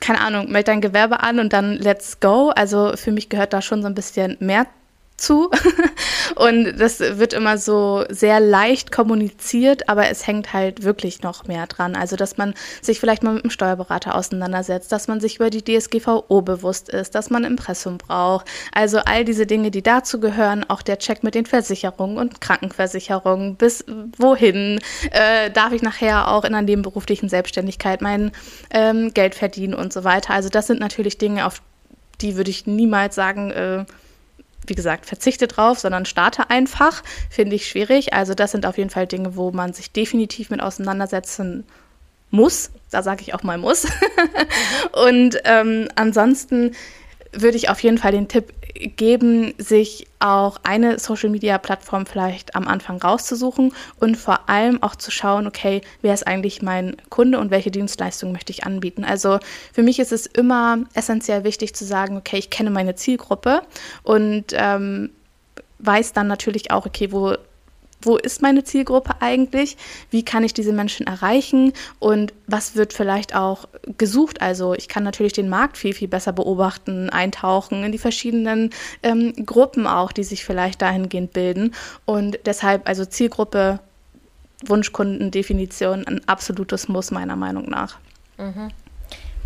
[0.00, 2.50] keine Ahnung, meld dein Gewerbe an und dann let's go.
[2.50, 4.66] Also für mich gehört da schon so ein bisschen mehr
[5.18, 5.50] zu.
[6.36, 11.66] Und das wird immer so sehr leicht kommuniziert, aber es hängt halt wirklich noch mehr
[11.66, 11.96] dran.
[11.96, 15.62] Also, dass man sich vielleicht mal mit einem Steuerberater auseinandersetzt, dass man sich über die
[15.62, 18.46] DSGVO bewusst ist, dass man Impressum braucht.
[18.72, 23.56] Also all diese Dinge, die dazu gehören, auch der Check mit den Versicherungen und Krankenversicherungen,
[23.56, 23.84] bis
[24.16, 28.32] wohin äh, darf ich nachher auch in einer nebenberuflichen Selbstständigkeit mein
[28.70, 30.34] ähm, Geld verdienen und so weiter.
[30.34, 31.62] Also das sind natürlich Dinge, auf
[32.20, 33.84] die würde ich niemals sagen, äh,
[34.68, 38.12] wie gesagt, verzichte drauf, sondern starte einfach, finde ich schwierig.
[38.12, 41.64] Also das sind auf jeden Fall Dinge, wo man sich definitiv mit auseinandersetzen
[42.30, 42.70] muss.
[42.90, 43.86] Da sage ich auch mal muss.
[44.92, 46.72] Und ähm, ansonsten
[47.32, 53.00] würde ich auf jeden Fall den Tipp geben, sich auch eine Social-Media-Plattform vielleicht am Anfang
[53.00, 57.70] rauszusuchen und vor allem auch zu schauen, okay, wer ist eigentlich mein Kunde und welche
[57.70, 59.04] Dienstleistung möchte ich anbieten.
[59.04, 59.38] Also
[59.72, 63.62] für mich ist es immer essentiell wichtig zu sagen, okay, ich kenne meine Zielgruppe
[64.02, 65.10] und ähm,
[65.78, 67.36] weiß dann natürlich auch, okay, wo
[68.00, 69.76] wo ist meine Zielgruppe eigentlich,
[70.10, 74.40] wie kann ich diese Menschen erreichen und was wird vielleicht auch gesucht.
[74.40, 78.70] Also ich kann natürlich den Markt viel, viel besser beobachten, eintauchen in die verschiedenen
[79.02, 81.74] ähm, Gruppen auch, die sich vielleicht dahingehend bilden.
[82.04, 83.80] Und deshalb also Zielgruppe,
[84.64, 87.98] Wunschkundendefinition ein absolutes Muss meiner Meinung nach.
[88.38, 88.70] Mhm.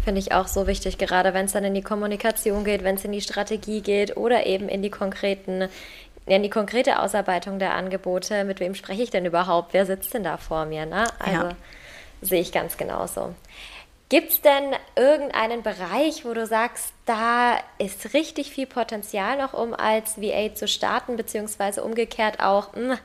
[0.05, 3.05] Finde ich auch so wichtig, gerade wenn es dann in die Kommunikation geht, wenn es
[3.05, 5.69] in die Strategie geht oder eben in die konkreten
[6.27, 9.73] in die konkrete Ausarbeitung der Angebote, mit wem spreche ich denn überhaupt?
[9.73, 10.87] Wer sitzt denn da vor mir?
[10.87, 11.07] Ne?
[11.19, 11.57] Also ja.
[12.21, 13.35] sehe ich ganz genauso.
[14.09, 19.73] Gibt es denn irgendeinen Bereich, wo du sagst, da ist richtig viel Potenzial noch, um
[19.73, 22.99] als VA zu starten, beziehungsweise umgekehrt auch, mh, hm,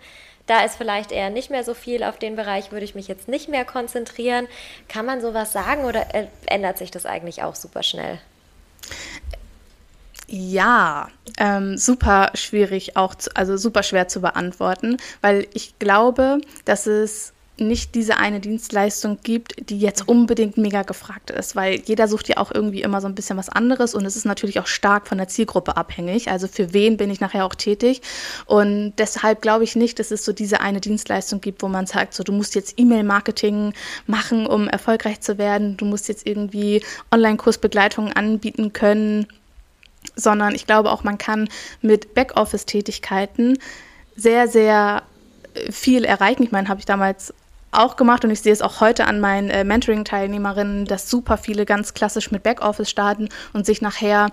[0.48, 3.28] da ist vielleicht eher nicht mehr so viel, auf den Bereich würde ich mich jetzt
[3.28, 4.48] nicht mehr konzentrieren.
[4.88, 6.08] Kann man sowas sagen oder
[6.46, 8.20] ändert sich das eigentlich auch super schnell?
[10.30, 16.86] Ja, ähm, super schwierig auch, zu, also super schwer zu beantworten, weil ich glaube, dass
[16.86, 22.28] es nicht diese eine Dienstleistung gibt, die jetzt unbedingt mega gefragt ist, weil jeder sucht
[22.28, 25.08] ja auch irgendwie immer so ein bisschen was anderes und es ist natürlich auch stark
[25.08, 26.30] von der Zielgruppe abhängig.
[26.30, 28.02] Also für wen bin ich nachher auch tätig?
[28.46, 32.14] Und deshalb glaube ich nicht, dass es so diese eine Dienstleistung gibt, wo man sagt,
[32.14, 33.74] so du musst jetzt E-Mail-Marketing
[34.06, 39.28] machen, um erfolgreich zu werden, du musst jetzt irgendwie Online-Kursbegleitungen anbieten können
[40.16, 41.50] sondern ich glaube auch, man kann
[41.82, 43.58] mit Backoffice-Tätigkeiten
[44.16, 45.04] sehr, sehr
[45.54, 46.44] äh, viel erreichen.
[46.44, 47.34] Ich meine, habe ich damals
[47.72, 51.66] auch gemacht und ich sehe es auch heute an meinen äh, Mentoring-Teilnehmerinnen, dass super viele
[51.66, 54.32] ganz klassisch mit Backoffice starten und sich nachher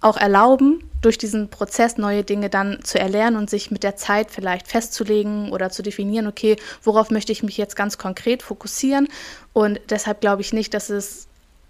[0.00, 4.30] auch erlauben, durch diesen Prozess neue Dinge dann zu erlernen und sich mit der Zeit
[4.30, 9.08] vielleicht festzulegen oder zu definieren, okay, worauf möchte ich mich jetzt ganz konkret fokussieren.
[9.52, 11.27] Und deshalb glaube ich nicht, dass es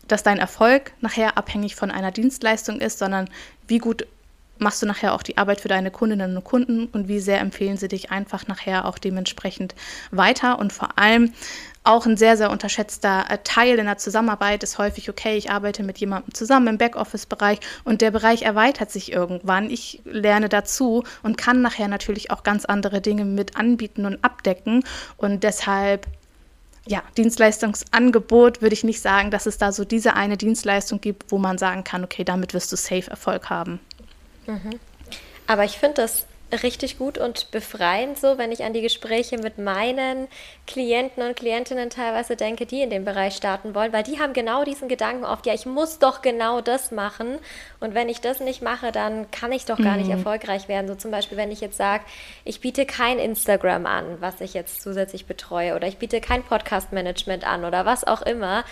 [0.08, 3.28] dass dein Erfolg nachher abhängig von einer Dienstleistung ist, sondern
[3.66, 4.06] wie gut
[4.58, 7.76] machst du nachher auch die Arbeit für deine Kundinnen und Kunden und wie sehr empfehlen
[7.76, 9.74] sie dich einfach nachher auch dementsprechend
[10.10, 11.32] weiter und vor allem
[11.84, 15.82] auch ein sehr, sehr unterschätzter äh, Teil in der Zusammenarbeit ist häufig, okay, ich arbeite
[15.82, 19.70] mit jemandem zusammen im Backoffice-Bereich und der Bereich erweitert sich irgendwann.
[19.70, 24.84] Ich lerne dazu und kann nachher natürlich auch ganz andere Dinge mit anbieten und abdecken.
[25.16, 26.06] Und deshalb
[26.88, 31.38] ja, Dienstleistungsangebot würde ich nicht sagen, dass es da so diese eine Dienstleistung gibt, wo
[31.38, 33.78] man sagen kann, okay, damit wirst du safe Erfolg haben.
[34.46, 34.80] Mhm.
[35.46, 36.24] Aber ich finde das
[36.62, 40.28] richtig gut und befreiend so, wenn ich an die Gespräche mit meinen
[40.68, 44.64] Klienten und Klientinnen teilweise denke, die in dem Bereich starten wollen, weil die haben genau
[44.64, 47.38] diesen Gedanken oft, ja, ich muss doch genau das machen
[47.80, 50.02] und wenn ich das nicht mache, dann kann ich doch gar mhm.
[50.02, 50.86] nicht erfolgreich werden.
[50.86, 52.04] So zum Beispiel, wenn ich jetzt sage,
[52.44, 57.46] ich biete kein Instagram an, was ich jetzt zusätzlich betreue oder ich biete kein Podcast-Management
[57.46, 58.62] an oder was auch immer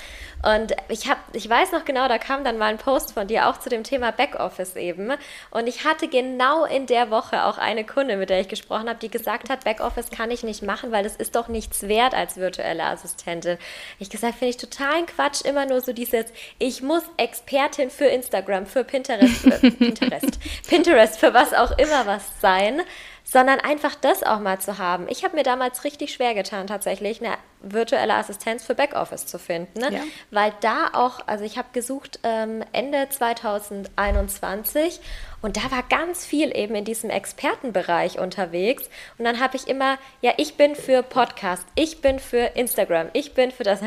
[0.42, 3.48] und ich habe, ich weiß noch genau, da kam dann mal ein Post von dir
[3.48, 5.12] auch zu dem Thema Backoffice eben
[5.50, 8.98] und ich hatte genau in der Woche auch eine Kunde, mit der ich gesprochen habe,
[8.98, 12.36] die gesagt hat, Backoffice kann ich nicht machen, weil das ist doch nichts wert als
[12.36, 13.58] virtuelle Assistentin.
[13.98, 16.26] Ich gesagt, finde ich totalen Quatsch, immer nur so dieses,
[16.58, 22.24] ich muss Expertin für Instagram, für Pinterest, für Pinterest, Pinterest, für was auch immer was
[22.40, 22.82] sein
[23.28, 25.06] sondern einfach das auch mal zu haben.
[25.08, 29.80] Ich habe mir damals richtig schwer getan, tatsächlich eine virtuelle Assistenz für Backoffice zu finden,
[29.80, 29.94] ne?
[29.94, 30.00] ja.
[30.30, 35.00] weil da auch, also ich habe gesucht ähm, Ende 2021
[35.42, 39.98] und da war ganz viel eben in diesem Expertenbereich unterwegs und dann habe ich immer,
[40.22, 43.80] ja, ich bin für Podcast, ich bin für Instagram, ich bin für das.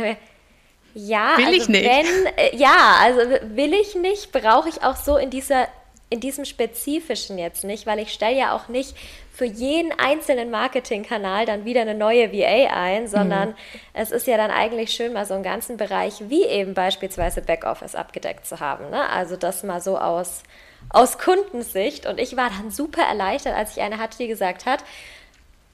[0.94, 1.86] Ja, will also ich nicht.
[1.86, 3.22] Wenn, äh, ja, also
[3.56, 5.68] will ich nicht, brauche ich auch so in dieser
[6.10, 8.96] in diesem spezifischen jetzt nicht, weil ich stelle ja auch nicht
[9.32, 13.56] für jeden einzelnen Marketingkanal dann wieder eine neue VA ein, sondern mhm.
[13.94, 17.96] es ist ja dann eigentlich schön, mal so einen ganzen Bereich wie eben beispielsweise Backoffice
[17.96, 18.90] abgedeckt zu haben.
[18.90, 19.08] Ne?
[19.10, 20.44] Also das mal so aus,
[20.90, 22.08] aus Kundensicht.
[22.08, 24.84] Und ich war dann super erleichtert, als ich eine hatte, die gesagt hat,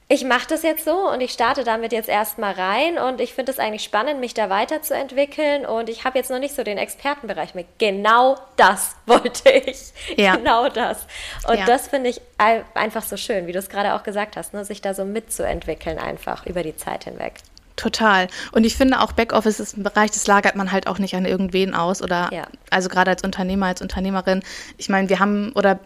[0.08, 3.50] ich mache das jetzt so und ich starte damit jetzt erstmal rein und ich finde
[3.50, 7.56] es eigentlich spannend, mich da weiterzuentwickeln und ich habe jetzt noch nicht so den Expertenbereich
[7.56, 7.66] mit.
[7.78, 9.92] Genau das wollte ich.
[10.16, 10.36] Ja.
[10.36, 11.06] Genau das.
[11.48, 11.66] Und ja.
[11.66, 14.64] das finde ich einfach so schön, wie du es gerade auch gesagt hast, ne?
[14.64, 17.34] sich da so mitzuentwickeln einfach über die Zeit hinweg.
[17.74, 18.28] Total.
[18.52, 21.26] Und ich finde auch Backoffice ist ein Bereich, das lagert man halt auch nicht an
[21.26, 22.46] irgendwen aus oder ja.
[22.70, 24.42] also gerade als Unternehmer, als Unternehmerin.
[24.78, 25.80] Ich meine, wir haben oder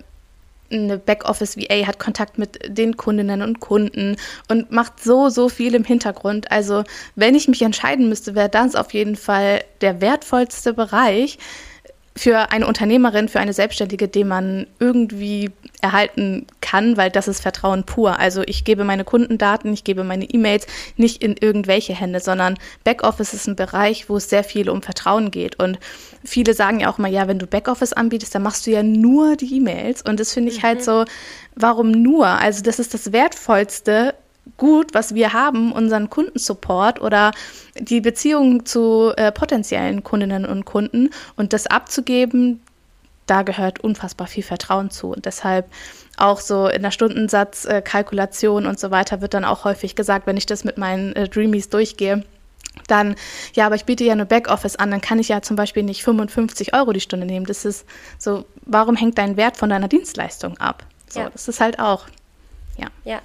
[0.71, 4.17] eine Backoffice-VA hat Kontakt mit den Kundinnen und Kunden
[4.49, 6.51] und macht so, so viel im Hintergrund.
[6.51, 6.85] Also
[7.17, 11.39] wenn ich mich entscheiden müsste, wäre das auf jeden Fall der wertvollste Bereich,
[12.21, 17.85] für eine Unternehmerin, für eine Selbstständige, den man irgendwie erhalten kann, weil das ist Vertrauen
[17.85, 18.19] pur.
[18.19, 20.67] Also ich gebe meine Kundendaten, ich gebe meine E-Mails
[20.99, 25.31] nicht in irgendwelche Hände, sondern Backoffice ist ein Bereich, wo es sehr viel um Vertrauen
[25.31, 25.59] geht.
[25.59, 25.79] Und
[26.23, 29.37] viele sagen ja auch mal, ja, wenn du Backoffice anbietest, dann machst du ja nur
[29.37, 30.03] die E-Mails.
[30.03, 30.87] Und das finde ich halt mhm.
[30.87, 31.13] halt so,
[31.57, 32.27] warum nur?
[32.27, 34.15] Also das ist das Wertvollste,
[34.57, 37.33] Gut, was wir haben, unseren Kundensupport oder
[37.79, 42.61] die Beziehung zu äh, potenziellen Kundinnen und Kunden und das abzugeben,
[43.27, 45.09] da gehört unfassbar viel Vertrauen zu.
[45.09, 45.67] Und deshalb
[46.17, 50.37] auch so in der Stundensatzkalkulation äh, und so weiter wird dann auch häufig gesagt, wenn
[50.37, 52.25] ich das mit meinen äh, Dreamies durchgehe,
[52.87, 53.15] dann,
[53.55, 56.03] ja, aber ich biete ja nur Backoffice an, dann kann ich ja zum Beispiel nicht
[56.03, 57.47] 55 Euro die Stunde nehmen.
[57.47, 57.87] Das ist
[58.19, 60.85] so, warum hängt dein Wert von deiner Dienstleistung ab?
[61.09, 61.31] So, ja.
[61.31, 62.07] das ist halt auch,
[62.77, 62.87] ja.
[63.05, 63.21] Ja,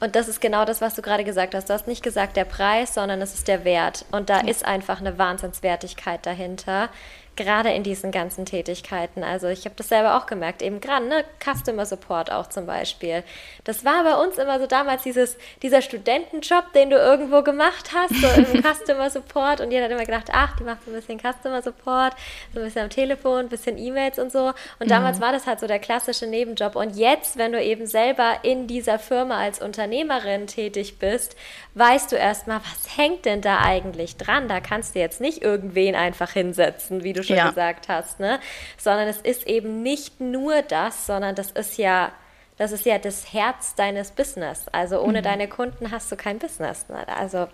[0.00, 1.68] und das ist genau das, was du gerade gesagt hast.
[1.68, 4.04] Du hast nicht gesagt der Preis, sondern es ist der Wert.
[4.12, 4.48] Und da ja.
[4.48, 6.88] ist einfach eine Wahnsinnswertigkeit dahinter,
[7.38, 9.22] gerade in diesen ganzen Tätigkeiten.
[9.24, 13.22] Also ich habe das selber auch gemerkt, eben gerade, ne, Customer Support auch zum Beispiel.
[13.64, 18.14] Das war bei uns immer so damals dieses, dieser Studentenjob, den du irgendwo gemacht hast,
[18.20, 21.18] so im Customer Support und jeder hat immer gedacht, ach, die macht so ein bisschen
[21.18, 22.14] Customer Support,
[22.52, 24.52] so ein bisschen am Telefon, ein bisschen E-Mails und so.
[24.80, 25.22] Und damals mhm.
[25.22, 26.74] war das halt so der klassische Nebenjob.
[26.74, 31.36] Und jetzt, wenn du eben selber in dieser Firma als Unternehmerin tätig bist,
[31.74, 34.48] weißt du erstmal, was hängt denn da eigentlich dran?
[34.48, 37.48] Da kannst du jetzt nicht irgendwen einfach hinsetzen, wie du schon ja.
[37.48, 38.40] gesagt hast, ne?
[38.76, 42.10] Sondern es ist eben nicht nur das, sondern das ist ja,
[42.56, 44.66] das ist ja das Herz deines Business.
[44.72, 45.24] Also ohne mhm.
[45.24, 46.88] deine Kunden hast du kein Business.
[46.88, 47.06] Ne?
[47.08, 47.48] Also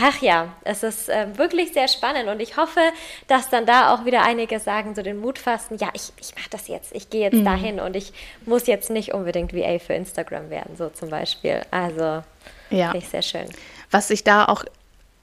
[0.00, 2.80] Ach ja, es ist äh, wirklich sehr spannend und ich hoffe,
[3.26, 6.50] dass dann da auch wieder einige sagen, so den Mut fassen, ja, ich, ich mache
[6.50, 7.44] das jetzt, ich gehe jetzt mhm.
[7.44, 8.12] dahin und ich
[8.46, 11.62] muss jetzt nicht unbedingt VA für Instagram werden, so zum Beispiel.
[11.70, 12.22] Also,
[12.70, 12.90] ja.
[12.90, 13.46] finde ich sehr schön.
[13.90, 14.64] Was ich da auch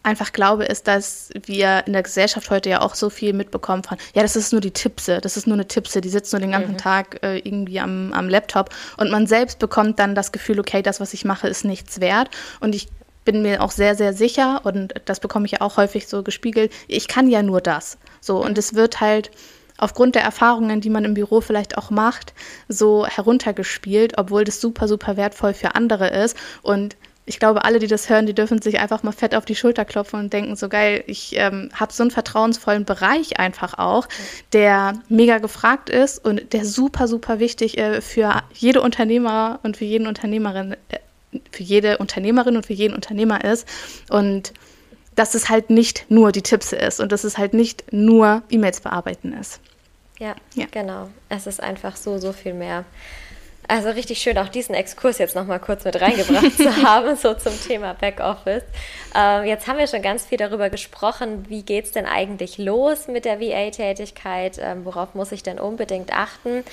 [0.06, 3.98] einfach glaube, ist, dass wir in der Gesellschaft heute ja auch so viel mitbekommen von,
[4.14, 6.52] ja, das ist nur die Tipse, das ist nur eine Tipse, die sitzt nur den
[6.52, 6.78] ganzen mhm.
[6.78, 11.00] Tag äh, irgendwie am, am Laptop und man selbst bekommt dann das Gefühl, okay, das,
[11.00, 12.88] was ich mache, ist nichts wert und ich
[13.26, 16.72] bin mir auch sehr, sehr sicher und das bekomme ich ja auch häufig so gespiegelt,
[16.88, 17.98] ich kann ja nur das.
[18.22, 19.32] So, und es wird halt
[19.78, 22.34] aufgrund der Erfahrungen, die man im Büro vielleicht auch macht,
[22.68, 26.38] so heruntergespielt, obwohl das super, super wertvoll für andere ist.
[26.62, 29.56] Und ich glaube, alle, die das hören, die dürfen sich einfach mal fett auf die
[29.56, 34.08] Schulter klopfen und denken, so geil, ich ähm, habe so einen vertrauensvollen Bereich einfach auch,
[34.54, 39.86] der mega gefragt ist und der super, super wichtig äh, für jede Unternehmer und für
[39.86, 41.00] jeden Unternehmerin, äh,
[41.52, 43.68] für jede Unternehmerin und für jeden Unternehmer ist.
[44.10, 44.54] Und
[45.16, 48.82] dass es halt nicht nur die Tipps ist und dass es halt nicht nur E-Mails
[48.82, 49.60] bearbeiten ist.
[50.20, 51.10] Ja, ja, genau.
[51.30, 52.86] Es ist einfach so, so viel mehr.
[53.68, 57.60] Also richtig schön, auch diesen Exkurs jetzt nochmal kurz mit reingebracht zu haben, so zum
[57.60, 58.64] Thema Backoffice.
[59.16, 63.08] Ähm, jetzt haben wir schon ganz viel darüber gesprochen, wie geht es denn eigentlich los
[63.08, 66.64] mit der VA-Tätigkeit, ähm, worauf muss ich denn unbedingt achten.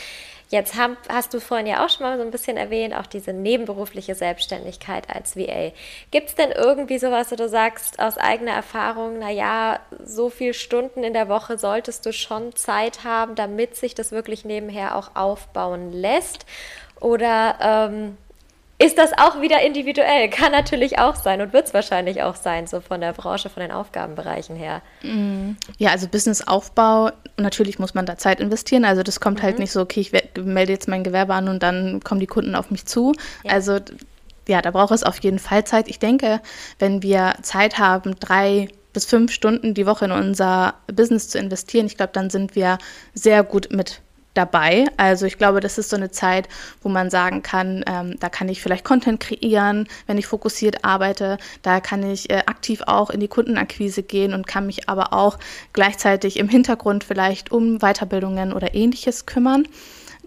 [0.53, 3.33] Jetzt haben, hast du vorhin ja auch schon mal so ein bisschen erwähnt, auch diese
[3.33, 5.73] nebenberufliche Selbstständigkeit als VA.
[6.11, 11.05] Gibt es denn irgendwie sowas, wo du sagst aus eigener Erfahrung, naja, so viele Stunden
[11.05, 15.91] in der Woche solltest du schon Zeit haben, damit sich das wirklich nebenher auch aufbauen
[15.91, 16.45] lässt?
[17.01, 18.19] Oder ähm,
[18.83, 20.29] ist das auch wieder individuell?
[20.29, 23.63] Kann natürlich auch sein und wird es wahrscheinlich auch sein, so von der Branche, von
[23.63, 24.83] den Aufgabenbereichen her.
[25.03, 25.53] Mm.
[25.79, 28.85] Ja, also Businessaufbau, natürlich muss man da Zeit investieren.
[28.85, 29.47] Also das kommt halt mhm.
[29.53, 32.55] halt nicht so, okay, ich melde jetzt mein Gewerbe an und dann kommen die Kunden
[32.55, 33.13] auf mich zu.
[33.45, 33.53] Ja.
[33.53, 33.79] Also
[34.49, 35.89] ja, da braucht es auf jeden Fall Zeit.
[35.89, 36.41] Ich denke,
[36.79, 41.87] wenn wir Zeit haben, drei bis fünf Stunden die Woche in unser Business zu investieren,
[41.87, 42.79] ich glaube, dann sind wir
[43.15, 44.03] sehr gut mit
[44.35, 44.87] dabei.
[44.97, 46.49] Also ich glaube, das ist so eine Zeit,
[46.83, 51.39] wo man sagen kann, ähm, da kann ich vielleicht Content kreieren, wenn ich fokussiert arbeite.
[51.63, 55.39] Da kann ich äh, aktiv auch in die Kundenakquise gehen und kann mich aber auch
[55.73, 59.67] gleichzeitig im Hintergrund vielleicht um Weiterbildungen oder ähnliches kümmern.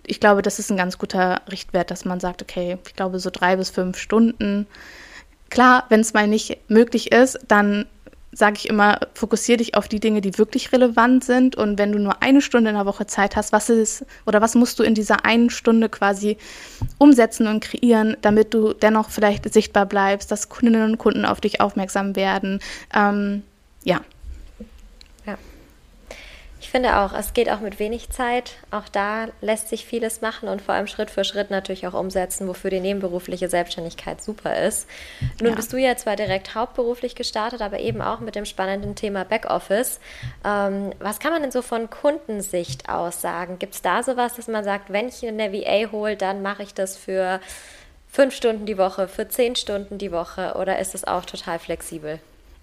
[0.05, 3.29] Ich glaube, das ist ein ganz guter Richtwert, dass man sagt, okay, ich glaube so
[3.31, 4.67] drei bis fünf Stunden.
[5.49, 7.85] Klar, wenn es mal nicht möglich ist, dann
[8.35, 11.55] sage ich immer, fokussiere dich auf die Dinge, die wirklich relevant sind.
[11.55, 14.55] Und wenn du nur eine Stunde in der Woche Zeit hast, was ist oder was
[14.55, 16.37] musst du in dieser einen Stunde quasi
[16.97, 21.61] umsetzen und kreieren, damit du dennoch vielleicht sichtbar bleibst, dass Kundinnen und Kunden auf dich
[21.61, 22.59] aufmerksam werden.
[22.93, 23.43] Ähm,
[23.85, 24.01] ja,
[26.75, 28.57] finde auch, es geht auch mit wenig Zeit.
[28.69, 32.49] Auch da lässt sich vieles machen und vor allem Schritt für Schritt natürlich auch umsetzen,
[32.49, 34.85] wofür die nebenberufliche Selbstständigkeit super ist.
[35.39, 35.55] Nun ja.
[35.55, 40.01] bist du ja zwar direkt hauptberuflich gestartet, aber eben auch mit dem spannenden Thema Backoffice.
[40.43, 43.57] Ähm, was kann man denn so von Kundensicht aus sagen?
[43.57, 46.73] Gibt es da sowas, dass man sagt, wenn ich eine VA hole, dann mache ich
[46.73, 47.39] das für
[48.09, 52.19] fünf Stunden die Woche, für zehn Stunden die Woche oder ist es auch total flexibel?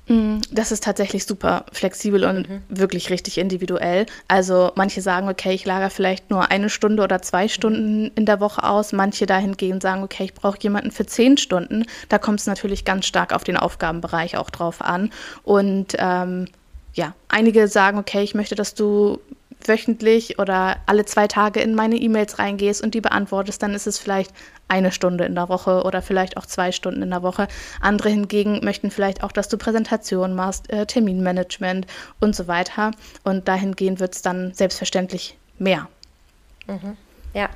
[0.08, 2.62] Mm, das ist tatsächlich super flexibel und mhm.
[2.68, 4.06] wirklich richtig individuell.
[4.26, 8.40] Also manche sagen, okay, ich lager vielleicht nur eine Stunde oder zwei Stunden in der
[8.40, 8.92] Woche aus.
[8.92, 11.84] Manche dahingehend sagen, okay, ich brauche jemanden für zehn Stunden.
[12.08, 15.10] Da kommt es natürlich ganz stark auf den Aufgabenbereich auch drauf an.
[15.44, 16.48] Und ähm,
[16.94, 19.20] ja, einige sagen, okay, ich möchte, dass du
[19.68, 23.98] wöchentlich oder alle zwei Tage in meine E-Mails reingehst und die beantwortest, dann ist es
[23.98, 24.32] vielleicht
[24.68, 27.48] eine Stunde in der Woche oder vielleicht auch zwei Stunden in der Woche.
[27.80, 31.86] Andere hingegen möchten vielleicht auch, dass du Präsentationen machst, äh, Terminmanagement
[32.20, 32.92] und so weiter.
[33.24, 35.88] Und dahingehend wird es dann selbstverständlich mehr.
[36.66, 36.96] Mhm.
[37.34, 37.48] Ja,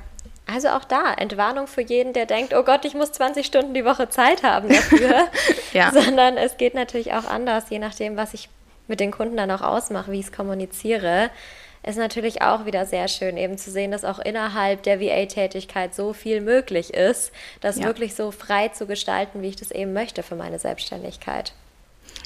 [0.51, 3.83] also auch da, Entwarnung für jeden, der denkt, oh Gott, ich muss 20 Stunden die
[3.83, 5.27] Woche Zeit haben dafür.
[5.73, 5.91] ja.
[5.91, 8.49] Sondern es geht natürlich auch anders, je nachdem, was ich
[8.87, 11.29] mit den Kunden dann auch ausmache, wie ich es kommuniziere
[11.87, 16.13] ist natürlich auch wieder sehr schön, eben zu sehen, dass auch innerhalb der VA-Tätigkeit so
[16.13, 17.85] viel möglich ist, das ja.
[17.85, 21.53] wirklich so frei zu gestalten, wie ich das eben möchte für meine Selbstständigkeit.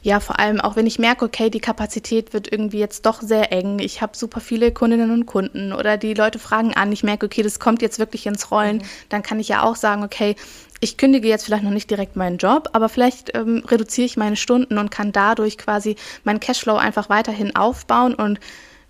[0.03, 3.51] Ja, vor allem auch wenn ich merke, okay, die Kapazität wird irgendwie jetzt doch sehr
[3.51, 3.79] eng.
[3.79, 6.91] Ich habe super viele Kundinnen und Kunden oder die Leute fragen an.
[6.91, 8.77] Ich merke, okay, das kommt jetzt wirklich ins Rollen.
[8.77, 8.83] Mhm.
[9.09, 10.35] Dann kann ich ja auch sagen, okay,
[10.79, 14.35] ich kündige jetzt vielleicht noch nicht direkt meinen Job, aber vielleicht ähm, reduziere ich meine
[14.35, 18.39] Stunden und kann dadurch quasi meinen Cashflow einfach weiterhin aufbauen und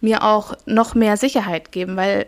[0.02, 2.28] mir auch noch mehr Sicherheit geben, weil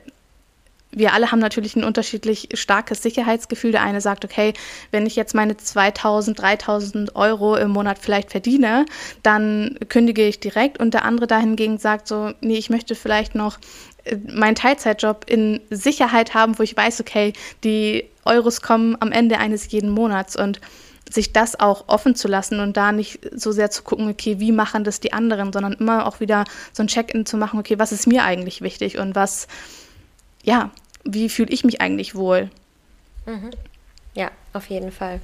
[0.95, 3.71] wir alle haben natürlich ein unterschiedlich starkes Sicherheitsgefühl.
[3.71, 4.53] Der eine sagt, okay,
[4.91, 8.85] wenn ich jetzt meine 2000, 3000 Euro im Monat vielleicht verdiene,
[9.23, 10.79] dann kündige ich direkt.
[10.79, 13.57] Und der andere dahingegen sagt so, nee, ich möchte vielleicht noch
[14.03, 17.33] äh, meinen Teilzeitjob in Sicherheit haben, wo ich weiß, okay,
[17.63, 20.35] die Euros kommen am Ende eines jeden Monats.
[20.35, 20.61] Und
[21.11, 24.51] sich das auch offen zu lassen und da nicht so sehr zu gucken, okay, wie
[24.51, 27.91] machen das die anderen, sondern immer auch wieder so ein Check-in zu machen, okay, was
[27.91, 29.47] ist mir eigentlich wichtig und was,
[30.43, 30.71] ja,
[31.03, 32.49] wie fühle ich mich eigentlich wohl?
[33.25, 33.51] Mhm.
[34.13, 35.19] Ja, auf jeden Fall.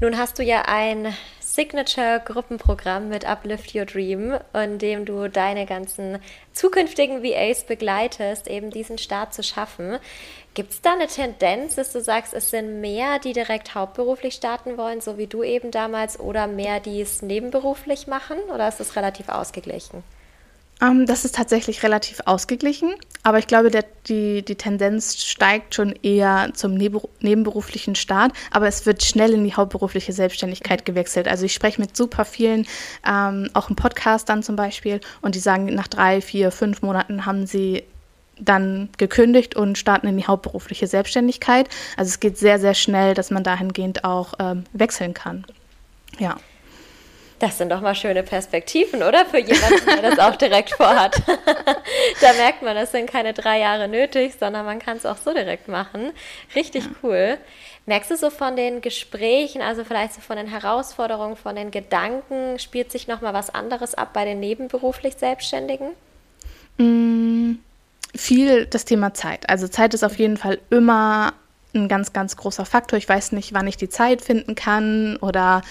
[0.00, 1.14] Nun hast du ja ein
[1.54, 6.18] Signature-Gruppenprogramm mit Uplift Your Dream, in dem du deine ganzen
[6.52, 10.00] zukünftigen VAs begleitest, eben diesen Start zu schaffen.
[10.54, 14.76] Gibt es da eine Tendenz, dass du sagst, es sind mehr, die direkt hauptberuflich starten
[14.76, 18.38] wollen, so wie du eben damals, oder mehr, die es nebenberuflich machen?
[18.52, 20.02] Oder ist es relativ ausgeglichen?
[20.80, 25.92] Ähm, das ist tatsächlich relativ ausgeglichen, aber ich glaube, der, die, die Tendenz steigt schon
[26.02, 31.28] eher zum nebenberuflichen Start, aber es wird schnell in die hauptberufliche Selbstständigkeit gewechselt.
[31.28, 32.66] Also ich spreche mit super vielen,
[33.06, 37.24] ähm, auch im Podcast dann zum Beispiel, und die sagen, nach drei, vier, fünf Monaten
[37.24, 37.84] haben sie
[38.38, 41.68] dann gekündigt und starten in die hauptberufliche Selbstständigkeit.
[41.96, 45.44] Also es geht sehr, sehr schnell, dass man dahingehend auch ähm, wechseln kann.
[46.18, 46.36] Ja.
[47.38, 49.26] Das sind doch mal schöne Perspektiven, oder?
[49.26, 51.20] Für jemanden, der das auch direkt vorhat.
[52.20, 55.32] da merkt man, es sind keine drei Jahre nötig, sondern man kann es auch so
[55.32, 56.12] direkt machen.
[56.54, 56.90] Richtig ja.
[57.02, 57.38] cool.
[57.86, 62.58] Merkst du so von den Gesprächen, also vielleicht so von den Herausforderungen, von den Gedanken,
[62.58, 65.88] spielt sich noch mal was anderes ab bei den nebenberuflich Selbstständigen?
[66.78, 67.56] Mm,
[68.14, 69.50] viel das Thema Zeit.
[69.50, 71.34] Also Zeit ist auf jeden Fall immer
[71.74, 72.96] ein ganz, ganz großer Faktor.
[72.96, 75.62] Ich weiß nicht, wann ich die Zeit finden kann oder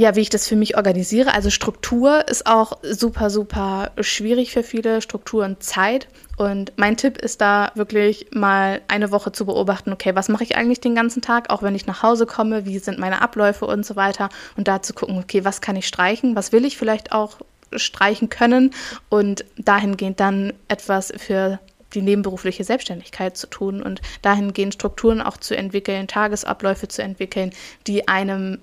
[0.00, 1.34] ja, wie ich das für mich organisiere.
[1.34, 6.08] Also Struktur ist auch super, super schwierig für viele, Struktur und Zeit.
[6.38, 10.56] Und mein Tipp ist da wirklich mal eine Woche zu beobachten, okay, was mache ich
[10.56, 13.84] eigentlich den ganzen Tag, auch wenn ich nach Hause komme, wie sind meine Abläufe und
[13.84, 14.30] so weiter.
[14.56, 17.36] Und da zu gucken, okay, was kann ich streichen, was will ich vielleicht auch
[17.76, 18.72] streichen können
[19.10, 21.58] und dahingehend dann etwas für
[21.94, 27.50] die nebenberufliche Selbstständigkeit zu tun und dahingehend Strukturen auch zu entwickeln, Tagesabläufe zu entwickeln,
[27.86, 28.58] die einem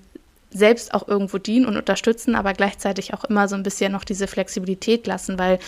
[0.50, 4.26] selbst auch irgendwo dienen und unterstützen, aber gleichzeitig auch immer so ein bisschen noch diese
[4.26, 5.58] Flexibilität lassen, weil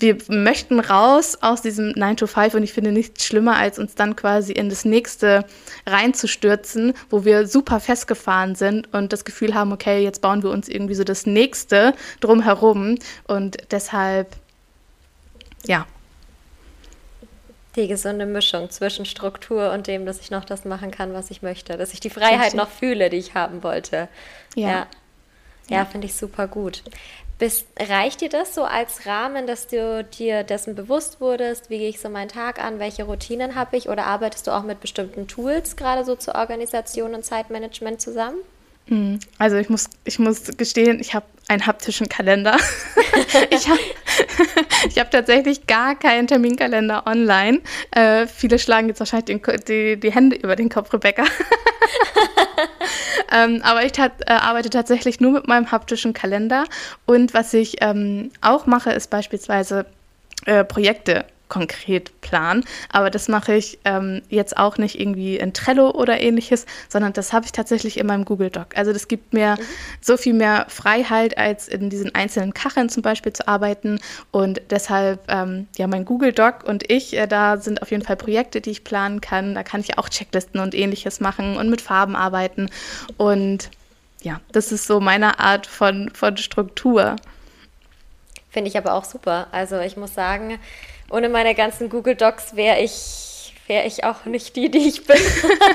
[0.00, 3.94] wir möchten raus aus diesem 9 to 5 und ich finde nichts schlimmer, als uns
[3.94, 5.44] dann quasi in das nächste
[5.86, 10.68] reinzustürzen, wo wir super festgefahren sind und das Gefühl haben, okay, jetzt bauen wir uns
[10.68, 12.96] irgendwie so das nächste drumherum
[13.26, 14.36] und deshalb,
[15.66, 15.86] ja,
[17.78, 21.42] die gesunde Mischung zwischen Struktur und dem, dass ich noch das machen kann, was ich
[21.42, 24.08] möchte, dass ich die Freiheit noch fühle, die ich haben wollte.
[24.54, 24.68] Ja.
[24.68, 24.86] Ja,
[25.68, 26.82] ja finde ich super gut.
[27.38, 31.88] Bis, reicht dir das so als Rahmen, dass du dir dessen bewusst wurdest, wie gehe
[31.88, 35.28] ich so meinen Tag an, welche Routinen habe ich oder arbeitest du auch mit bestimmten
[35.28, 38.38] Tools gerade so zur Organisation und Zeitmanagement zusammen?
[38.88, 42.56] Hm, also ich muss, ich muss gestehen, ich habe einen haptischen Kalender.
[43.50, 43.80] ich habe
[44.98, 47.60] hab tatsächlich gar keinen Terminkalender online.
[47.90, 51.24] Äh, viele schlagen jetzt wahrscheinlich den, die, die Hände über den Kopf, Rebecca.
[53.32, 56.64] ähm, aber ich tat, äh, arbeite tatsächlich nur mit meinem haptischen Kalender.
[57.04, 59.84] Und was ich ähm, auch mache, ist beispielsweise
[60.46, 62.64] äh, Projekte konkret planen.
[62.90, 67.32] Aber das mache ich ähm, jetzt auch nicht irgendwie in Trello oder ähnliches, sondern das
[67.32, 68.76] habe ich tatsächlich in meinem Google Doc.
[68.76, 69.64] Also das gibt mir mhm.
[70.00, 73.98] so viel mehr Freiheit, als in diesen einzelnen Kacheln zum Beispiel zu arbeiten.
[74.30, 78.16] Und deshalb, ähm, ja, mein Google Doc und ich, äh, da sind auf jeden Fall
[78.16, 79.54] Projekte, die ich planen kann.
[79.54, 82.70] Da kann ich auch Checklisten und ähnliches machen und mit Farben arbeiten.
[83.16, 83.70] Und
[84.22, 87.16] ja, das ist so meine Art von, von Struktur.
[88.50, 89.46] Finde ich aber auch super.
[89.52, 90.58] Also ich muss sagen,
[91.10, 93.38] ohne meine ganzen Google Docs wäre ich
[93.68, 95.20] wäre ich auch nicht die, die ich bin.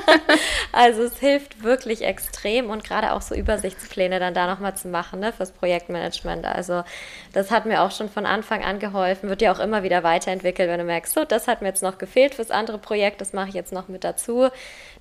[0.72, 5.20] also es hilft wirklich extrem und gerade auch so Übersichtspläne dann da nochmal zu machen
[5.20, 6.46] ne, fürs Projektmanagement.
[6.46, 6.84] Also
[7.32, 10.70] das hat mir auch schon von Anfang an geholfen, wird ja auch immer wieder weiterentwickelt,
[10.70, 13.50] wenn du merkst, so, das hat mir jetzt noch gefehlt fürs andere Projekt, das mache
[13.50, 14.50] ich jetzt noch mit dazu.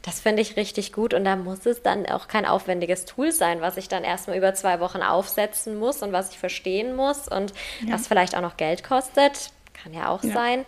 [0.03, 3.61] Das finde ich richtig gut und da muss es dann auch kein aufwendiges Tool sein,
[3.61, 7.53] was ich dann erstmal über zwei Wochen aufsetzen muss und was ich verstehen muss und
[7.87, 7.95] ja.
[7.95, 9.53] was vielleicht auch noch Geld kostet
[9.83, 10.33] kann ja auch ja.
[10.33, 10.65] sein.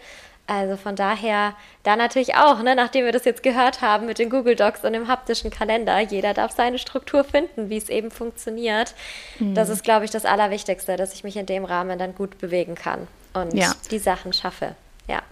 [0.46, 1.54] Also von daher,
[1.84, 4.92] da natürlich auch, ne, nachdem wir das jetzt gehört haben mit den Google Docs und
[4.92, 8.94] dem haptischen Kalender, jeder darf seine Struktur finden, wie es eben funktioniert.
[9.38, 9.54] Mhm.
[9.54, 12.74] Das ist, glaube ich, das Allerwichtigste, dass ich mich in dem Rahmen dann gut bewegen
[12.74, 13.72] kann und ja.
[13.90, 14.74] die Sachen schaffe.
[15.08, 15.22] Ja.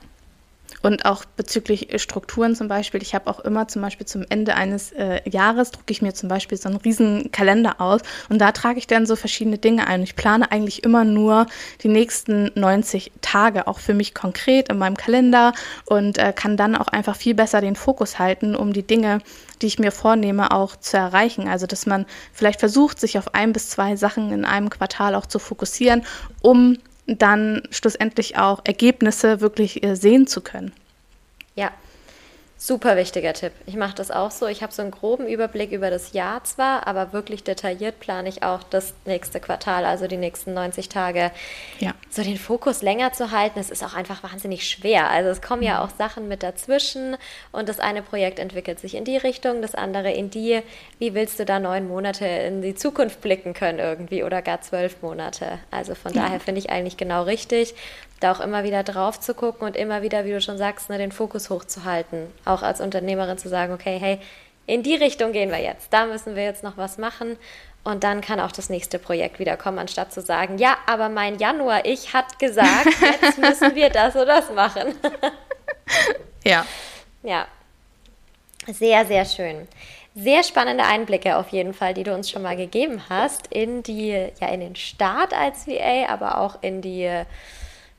[0.83, 4.93] Und auch bezüglich Strukturen zum Beispiel, ich habe auch immer zum Beispiel zum Ende eines
[4.93, 8.79] äh, Jahres drucke ich mir zum Beispiel so einen riesen Kalender aus und da trage
[8.79, 10.03] ich dann so verschiedene Dinge ein.
[10.03, 11.47] Ich plane eigentlich immer nur
[11.83, 15.53] die nächsten 90 Tage, auch für mich konkret in meinem Kalender
[15.87, 19.21] und äh, kann dann auch einfach viel besser den Fokus halten, um die Dinge,
[19.63, 21.49] die ich mir vornehme, auch zu erreichen.
[21.49, 25.27] Also dass man vielleicht versucht, sich auf ein bis zwei Sachen in einem Quartal auch
[25.27, 26.05] zu fokussieren,
[26.41, 30.73] um dann schlussendlich auch Ergebnisse wirklich äh, sehen zu können.
[31.55, 31.71] Ja,
[32.65, 33.51] Super wichtiger Tipp.
[33.67, 34.47] Ich mache das auch so.
[34.47, 38.45] Ich habe so einen groben Überblick über das Jahr zwar, aber wirklich detailliert plane ich
[38.45, 41.33] auch das nächste Quartal, also die nächsten 90 Tage.
[41.81, 41.93] Ja.
[42.09, 45.11] So den Fokus länger zu halten, es ist auch einfach wahnsinnig schwer.
[45.11, 45.81] Also es kommen ja mhm.
[45.81, 47.17] auch Sachen mit dazwischen
[47.51, 50.63] und das eine Projekt entwickelt sich in die Richtung, das andere in die.
[51.01, 55.03] Wie willst du da neun Monate in die Zukunft blicken können irgendwie oder gar zwölf
[55.03, 55.59] Monate?
[55.73, 56.23] Also von ja.
[56.23, 57.75] daher finde ich eigentlich genau richtig
[58.23, 60.99] da auch immer wieder drauf zu gucken und immer wieder, wie du schon sagst, ne,
[60.99, 62.27] den Fokus hochzuhalten.
[62.45, 64.19] Auch als Unternehmerin zu sagen, okay, hey,
[64.67, 65.93] in die Richtung gehen wir jetzt.
[65.93, 67.37] Da müssen wir jetzt noch was machen.
[67.85, 71.39] Und dann kann auch das nächste Projekt wieder kommen, anstatt zu sagen, ja, aber mein
[71.39, 72.87] Januar, ich hat gesagt,
[73.23, 74.95] jetzt müssen wir das oder das machen.
[76.45, 76.65] ja.
[77.23, 77.47] Ja.
[78.69, 79.67] Sehr, sehr schön.
[80.15, 84.11] Sehr spannende Einblicke auf jeden Fall, die du uns schon mal gegeben hast in die,
[84.41, 87.25] ja, in den Start als VA, aber auch in die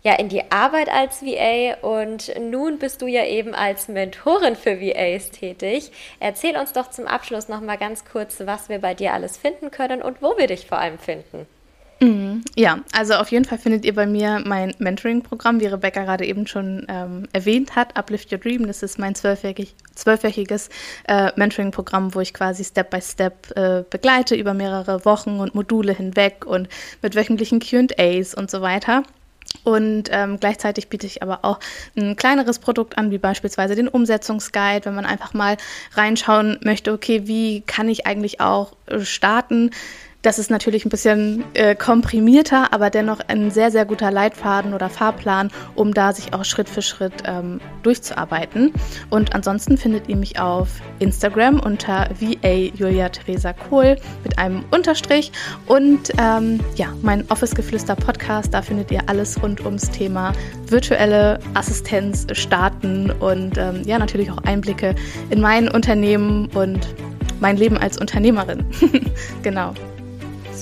[0.04, 4.80] ja in die Arbeit als VA und nun bist du ja eben als Mentorin für
[4.80, 5.91] VAs tätig.
[6.20, 9.72] Erzähl uns doch zum Abschluss noch mal ganz kurz, was wir bei dir alles finden
[9.72, 11.47] können und wo wir dich vor allem finden.
[12.04, 12.43] Mhm.
[12.56, 16.47] Ja, also auf jeden Fall findet ihr bei mir mein Mentoring-Programm, wie Rebecca gerade eben
[16.47, 18.68] schon ähm, erwähnt hat, Uplift Your Dream.
[18.68, 20.68] Das ist mein zwölfwöchig, zwölfwöchiges
[21.08, 25.93] äh, Mentoring-Programm, wo ich quasi Step by Step äh, begleite über mehrere Wochen und Module
[25.93, 26.68] hinweg und
[27.01, 29.04] mit wöchentlichen QAs und so weiter.
[29.64, 31.60] Und ähm, gleichzeitig biete ich aber auch
[31.95, 35.58] ein kleineres Produkt an, wie beispielsweise den Umsetzungsguide, wenn man einfach mal
[35.93, 39.72] reinschauen möchte, okay, wie kann ich eigentlich auch äh, starten,
[40.24, 44.89] das ist natürlich ein bisschen äh, komprimierter, aber dennoch ein sehr, sehr guter Leitfaden oder
[44.89, 48.71] Fahrplan, um da sich auch Schritt für Schritt ähm, durchzuarbeiten.
[49.09, 50.69] Und ansonsten findet ihr mich auf
[50.99, 55.34] Instagram unter VA Julia Theresa Kohl mit einem Unterstrich.
[55.67, 60.32] Und ähm, ja, mein Office Geflüster Podcast, da findet ihr alles rund ums Thema
[60.67, 64.95] virtuelle Assistenz starten und ähm, ja, natürlich auch Einblicke
[65.30, 66.95] in mein Unternehmen und
[67.41, 68.65] mein Leben als Unternehmerin.
[69.43, 69.74] genau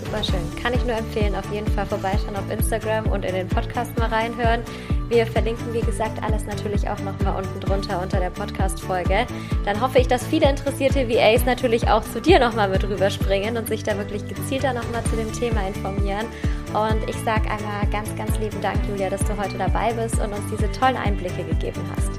[0.04, 0.62] super schön.
[0.62, 4.10] Kann ich nur empfehlen, auf jeden Fall vorbeischauen auf Instagram und in den Podcast mal
[4.10, 4.62] reinhören.
[5.10, 9.28] Wir verlinken, wie gesagt, alles natürlich auch nochmal unten drunter unter der Podcast-Folge.
[9.66, 13.68] Dann hoffe ich, dass viele interessierte VAs natürlich auch zu dir nochmal mit rüberspringen und
[13.68, 16.26] sich da wirklich gezielter nochmal zu dem Thema informieren.
[16.74, 20.32] Und ich sage einmal ganz, ganz lieben Dank, Julia, dass du heute dabei bist und
[20.32, 22.12] uns diese tollen Einblicke gegeben hast.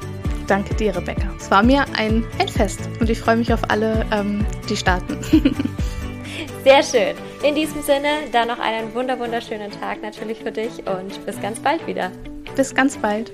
[0.46, 1.28] Danke dir, Rebecca.
[1.38, 5.16] Es war mir ein, ein Fest und ich freue mich auf alle, ähm, die starten.
[6.64, 7.31] Sehr schön.
[7.42, 11.58] In diesem Sinne, dann noch einen wunder wunderschönen Tag natürlich für dich und bis ganz
[11.58, 12.12] bald wieder.
[12.54, 13.32] Bis ganz bald.